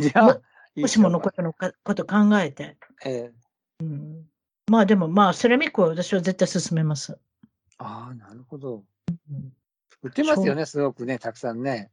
[0.00, 0.40] じゃあ、
[0.76, 2.76] もしものことのかこと考えて。
[3.04, 3.32] え
[3.80, 4.26] えー、うん。
[4.70, 7.18] まあでも、まあ、セラミックは私は絶対進めます。
[7.78, 8.84] ああ、なるほど。
[9.30, 9.52] うん、
[10.02, 11.90] 売ってますよね、すごくね、たくさんね。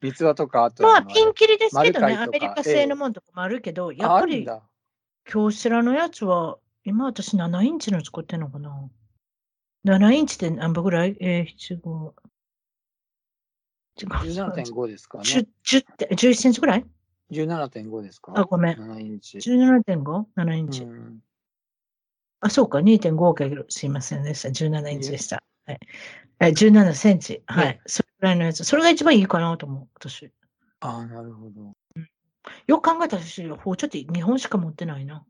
[0.00, 4.46] 三つ輪とか、あとまあ、ピンキリですけどね、アメリカ製のものとかもあるけど、えー、やっぱり、
[5.24, 8.90] 京セラのやつは、今私7インチの作ってんのかな
[9.86, 11.16] ?7 インチって何本ぐらい？
[11.20, 12.12] えー、7、5。
[13.96, 15.24] 17.5ですかね。
[15.24, 16.84] 10, 10 11センチぐらい
[17.30, 18.32] ?17.5 ですか？
[18.36, 18.76] あ、ごめん。
[18.76, 19.38] 7インチ。
[19.38, 20.86] 17.5?7 インチ。
[22.40, 23.66] あ、そうか、2.5かける。
[23.70, 24.48] すいませんでした。
[24.50, 25.42] 17インチでした。
[25.66, 26.52] はい。
[26.52, 27.42] 17センチ。
[27.46, 27.80] はい。
[27.86, 28.64] それぐらいのやつ。
[28.64, 30.30] それが一番いいかなと思う、私。
[30.80, 31.72] ああ、なるほど。
[32.66, 35.24] よく考えたら私、包丁って日本しか持ってないな。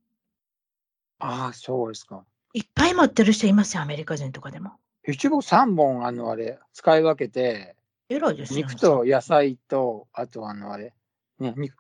[1.26, 2.22] ああ、そうですか。
[2.52, 4.72] いっぱい持ってる人いますよ、アメリカ人とかでも。
[5.09, 7.76] 一応3本、あの、あれ、使い分けて、
[8.10, 8.59] 偉いですね。
[8.59, 10.92] 肉と野菜と、あと、あの、あれ、
[11.38, 11.74] ね、肉。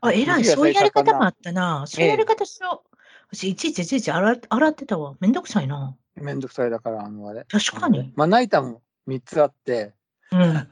[0.00, 0.44] あ、偉い。
[0.44, 1.84] そういうやり方もあったな。
[1.86, 2.96] そういうやり方しよう。
[3.32, 5.14] 私、いちいちいちいち洗洗ってたわ。
[5.20, 5.96] めんどくさいな。
[6.16, 7.44] めんどくさいだから、あの、あれ。
[7.44, 8.12] 確かに。
[8.16, 9.94] まな板も3つあって。
[10.32, 10.68] うん。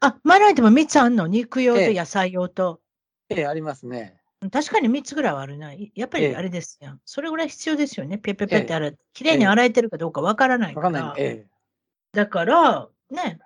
[0.00, 1.26] あ、まな板も3つあんの？
[1.26, 2.80] 肉用と野菜用と。
[3.30, 4.19] ええ、ありますね。
[4.48, 5.72] 確かに3つぐらいはあるな。
[5.94, 6.98] やっぱりあれですよ。
[7.04, 8.16] それぐらい必要ですよね。
[8.16, 8.98] ペペペって洗って。
[9.12, 10.86] きれいに洗えてるかどうかわからないから。
[10.88, 11.22] わかんない。
[11.22, 11.46] ええ。
[12.12, 13.38] だから、ね、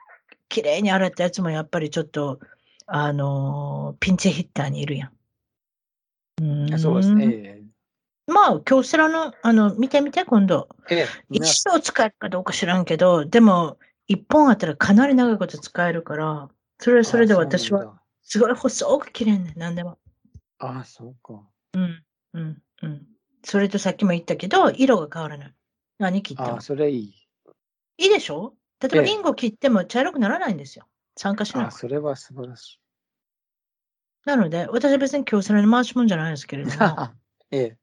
[0.48, 2.38] きれいに洗ったやつもやっぱりちょっと、
[2.86, 5.10] あのー、ピンチヒッターにいるやん。
[6.42, 7.60] うんそうですね。
[8.26, 10.68] まあ、京セラの、あの、見てみて、今度。
[10.90, 11.06] ええ。
[11.30, 16.48] 一度使えるかどうか知らんけど、でも、一本あったらかなり長いこと使えるから、
[16.78, 19.98] それはそれで私は、すごい細く切れんねん、なんでも。
[20.58, 21.42] ああ、そうか。
[21.74, 22.04] うん、
[22.34, 23.06] うん、うん。
[23.42, 25.54] それとさっきも言ったけど、色が変わらない。
[25.98, 26.54] 何切っても。
[26.54, 27.14] ああ、それいい。
[27.98, 28.54] いいでしょ？
[28.80, 30.86] 例えばリンゴ切っても茶色くならないんですよ。
[31.16, 31.64] 酸化しない。
[31.66, 32.80] あ、それは素晴らしい。
[34.26, 36.74] なので、私は別に今日それに回しもんじゃないですけれども。
[37.50, 37.76] ええ。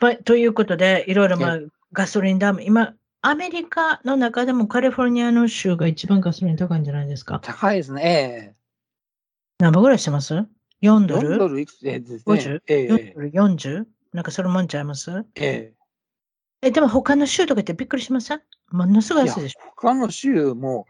[0.00, 1.58] まあ、ということで、いろいろ、まあ、
[1.92, 7.40] ガソリンダム、今、アメリカの中でもカリフォルニアの州が一番ガソリン高いんじゃないですか。
[7.40, 8.02] 高いですね。
[8.02, 8.06] え
[8.52, 8.56] え。
[9.58, 10.46] 何倍ぐらいしてます？
[10.82, 12.22] ?4 ドル ?4 ドルいくつですね。
[12.24, 12.62] 50?
[12.66, 12.86] ええ。
[12.88, 13.84] 4ドル 40?
[14.12, 15.10] なんかそれもんちゃいます？
[15.36, 15.74] ええ。
[16.60, 18.42] え、でも他の州とかってびっくりしません？
[18.70, 19.60] ものすごい安いでしょ。
[19.76, 20.86] 他の州も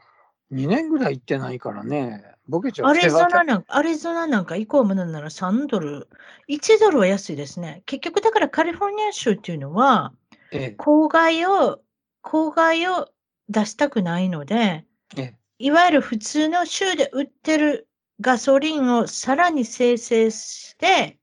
[0.51, 2.24] 2年ぐらい行ってないからね。
[2.48, 2.89] ボケちゃう。
[2.89, 6.09] アリゾナなんか、アリゾナなんか行こうものなら3ドル。
[6.48, 7.82] 1ドルは安いですね。
[7.85, 10.12] 結局だからカリフォルニア州っていうのは、
[10.51, 11.81] ええ、公害を、
[12.23, 13.09] 公害を
[13.51, 14.86] 出したくないので、
[15.16, 17.88] ええ、いわゆる普通の州で売ってる
[18.20, 21.18] ガソリンをさらに生成して、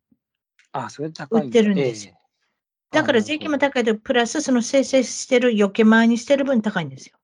[0.71, 2.11] あ、それ高い売ってるんです
[2.91, 7.17] だから税金も高いで、プラスその生成してる、余計前にしてる分高いんですよ。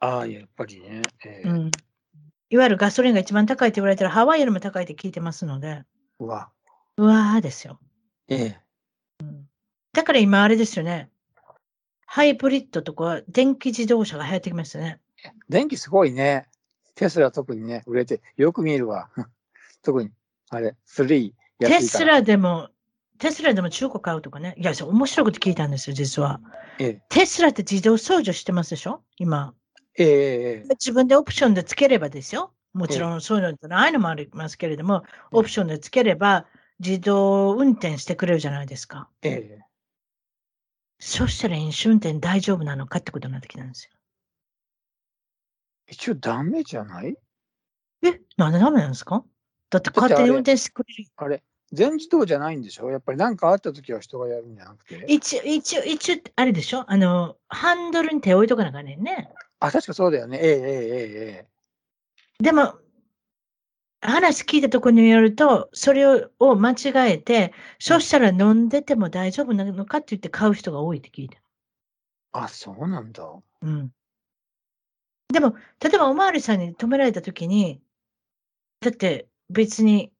[0.00, 1.70] ああ、やっぱりね、えー、うん。
[2.50, 5.84] いわゆるガソリンが一番高いって言われてるハワイよりも高いって聞いてますので。
[6.18, 6.50] うわ。
[6.96, 7.78] うわーですよ。
[8.28, 8.60] ええ
[9.20, 9.48] うん。
[9.92, 11.10] だから今あれですよね。
[12.06, 15.00] ハイブリッドとか電気自動車が流行ってきましたね。
[15.48, 16.48] 電気すごいね。
[16.96, 19.10] テスラ特にね、売れて、よく見るわ。
[19.82, 20.10] 特に、
[20.50, 21.32] あれ、3。
[21.60, 22.70] テスラでも
[23.18, 24.54] テスラでも中古買うとかね。
[24.58, 26.40] いや、そう面白いこと聞いたんですよ、実は。
[26.78, 29.02] ええ、テスラって自動操縦してますでしょ？
[29.16, 29.54] 今。
[29.98, 32.52] ええ、自分でオプションでつければですよ。
[32.74, 36.46] もちろんそういうのってないのもありますけれども、オプションでつければ
[36.78, 39.08] 自動運転してくれるじゃないですか。
[39.22, 39.60] ええ。
[40.98, 43.95] そしたら飲酒運転大丈夫なのかってことになってきたんですよ。
[45.88, 47.16] 一応ダメじゃない？
[48.02, 49.24] え、なんでダメなんですか？
[49.70, 51.04] だって勝手に運転してくれる。
[51.16, 51.42] あれ、
[51.72, 52.90] 全自動じゃないんでしょ？
[52.90, 55.04] やっぱり何かあった時は人がやるんじゃなくて？
[55.08, 56.84] 一応、一応、一応、あれでしょ？
[56.90, 59.30] あの、ハンドルに手を置いとかなかねね。
[59.60, 60.38] あ、確かそうだよね。
[60.42, 61.46] えええええ
[62.40, 62.42] え。
[62.42, 62.74] でも、
[64.02, 71.38] 話聞いたところによると、それを間違えて、そしたら飲んでても大丈夫なのかって言って買う人が多いって聞いた。
[72.32, 73.26] あ、そうなんだ。
[73.62, 73.90] うん。
[75.28, 77.80] でも、例えばおまわりさんに止められたときに、
[78.80, 80.12] だって別に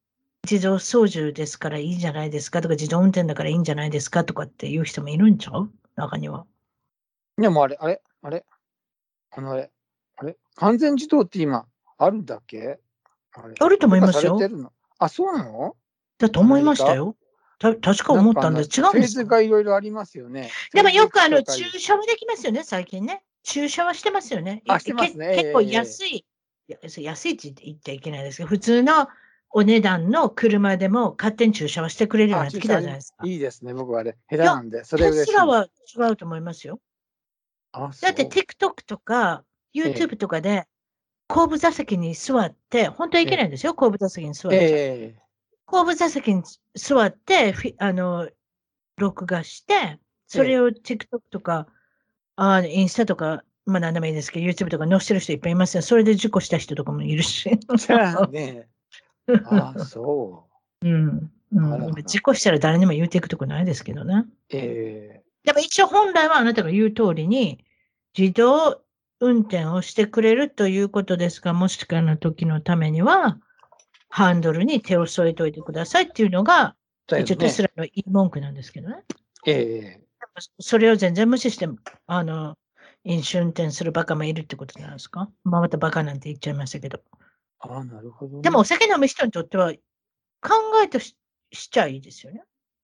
[0.50, 5.70] 自動操縦ですからいいんじゃないですかとか、自動運転だからいいんじゃないですかとかっていう人もいるんちゃう？
[5.94, 6.46] 中には。
[7.38, 8.44] でもあれ、あれ、あれ、
[9.30, 9.70] あのあれ、
[10.16, 11.66] あれ、完全自動って今、
[11.98, 12.78] あるんだっけ？
[13.34, 14.38] あれあると思いますよ。
[14.98, 15.76] あ、そうなの？
[16.18, 17.16] だと思いましたよ。
[17.58, 18.80] た確か思ったんです。
[18.80, 20.50] 違うんですかがいろいろありますよね。
[20.72, 23.22] でもよくあの注射はできますよね、最近ね。
[23.46, 24.62] 注射はしてますよね。
[24.68, 25.36] あ、してますね。
[25.36, 26.26] 結構安い、
[26.68, 29.06] えー、安いって言っちゃいけないですけど、普通の
[29.50, 33.24] お値段の車でも勝手に駐車はしてくれるようになってきたじゃないですか。
[33.24, 36.80] いいですね、僕はあれ、下手なんで、それテスラは違うと思いますよ。
[37.72, 39.44] だって TikTok とか
[39.74, 40.66] YouTube とかで
[41.28, 44.58] 後部座席に座って、本当はいけないんですよ、後部座席に座って。
[44.60, 45.20] えー、
[45.66, 46.42] 後部座席に
[46.74, 48.28] 座って、あの、
[48.96, 51.68] 録画して、それを TikTok とか、
[52.36, 55.82] あインスタとか、まあ何でもいいですけど、YouTube とか載せてる人いっぱいいますよ。
[55.82, 57.50] それで事故した人とかもいるし。
[57.76, 58.68] じゃあね。
[59.44, 60.48] ああ、そ
[60.82, 60.86] う。
[60.86, 61.30] うん。
[61.52, 64.24] うん、事故したら誰にも言うていくとこないですけどね。
[64.50, 65.46] ええー。
[65.46, 67.64] でも一応本来はあなたが言う通りに、
[68.18, 68.82] 自動
[69.20, 73.38] 運転をしてくれるということですが、もしかの時のためには、
[74.08, 76.74] ハンドルに手を添えておいてくださいっていうのが、
[77.12, 79.04] ね、一応テスラの言い文句なんですけどね。
[79.46, 80.05] ええー、
[80.60, 81.68] それを全然無視して、
[82.06, 82.56] あの、
[83.04, 85.30] 飲酒運転するバカもいるってことなんですか？
[85.44, 87.00] まあ、またバカなんて言っちゃいましたけど。
[87.60, 89.72] ああ、なるほど、ね、でもお酒飲む人にとっては
[90.42, 90.50] 考
[90.82, 91.16] えとし
[91.52, 92.42] しちゃいいですよね。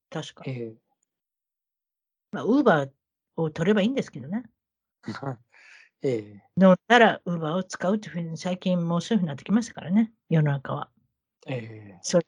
[0.09, 0.43] 確か。
[0.47, 0.73] ええー、
[2.31, 2.89] まあ、ウーバー
[3.35, 4.43] を取ればいいんですけどね。
[6.01, 10.89] ええー、乗ったらウーバーを使うというふうに最近もうそういうふうになってきましたからね、世の中は。
[11.47, 11.95] ええ。
[11.95, 12.21] ー、そう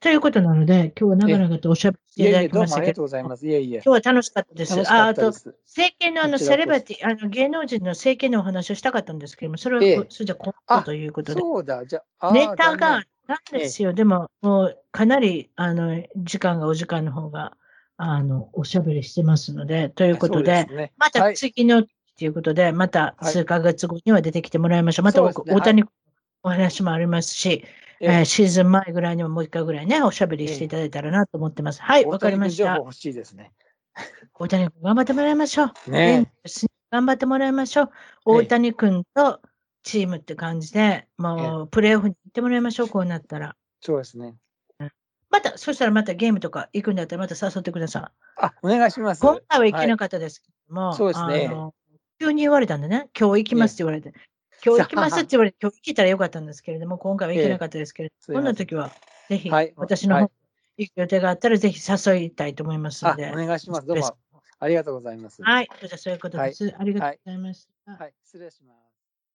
[0.00, 3.46] ということなので、今日は長々とおしゃべりしていただきましたけど、いえいえどうもありがとうございます。
[3.46, 3.76] いえいえ。
[3.76, 4.92] 今日は楽しかったです。
[4.92, 5.54] ああと、政
[5.98, 11.40] 権のあのセレブティ、あの芸能人の政権のお話をしたかったんですけども、それは、ええ、それじゃ今度ということで。
[11.40, 12.02] そうだ、じゃ
[12.32, 13.92] ネタがなんですよ。
[13.92, 17.56] でも、もうかなりあの時間がお時間の方が
[17.96, 21.88] あのおしゃべりしてますので、ということで、でね、また次の、と
[22.24, 25.04] いうことで、また数ヶ月後には出てきてもらいましょう。
[25.04, 25.84] また、大谷
[26.42, 27.64] お話もありますし、
[28.00, 31.82] えー、シーズン前ぐらいにももう一回ぐらいね、おしゃべりしていただいたらなと思ってます。
[31.82, 32.76] はい、わかりました。
[32.76, 33.52] 欲しいですね。
[34.34, 35.90] 大谷君、頑張ってもらいましょう。
[35.90, 36.30] ね
[36.90, 37.90] 頑張ってもらいましょう。
[38.24, 39.40] 大谷君と
[39.82, 43.56] チームって感じで、もうプレーオフに行ってもらいましょう、こうなったら。
[43.80, 44.36] そうですね。
[45.30, 48.42] また、そしたらまたゲームとか行くんだったらまた誘ってください。
[48.42, 49.20] あ、お願いします。
[49.20, 51.50] 今回は行けなかったですけども、はい、そうですね。
[52.18, 54.14] 急に言われたんでね、今日行きますって言われて、
[54.64, 58.90] 今日行きますって言われて、今日行けたらよかったんですけれども、今回は行けなかったですけれども、こんな時は、
[59.28, 60.30] ぜひ、私の方、
[60.76, 63.30] 行く予定があったら、ぜひ誘いたいと思いますので。
[63.30, 63.86] お願いします。
[63.86, 64.16] どうも
[64.58, 65.42] ありがとうございます。
[65.42, 66.64] はい、じゃそういうことです。
[66.64, 67.92] はい、ありがとうございました。
[67.92, 68.85] はい、失礼します。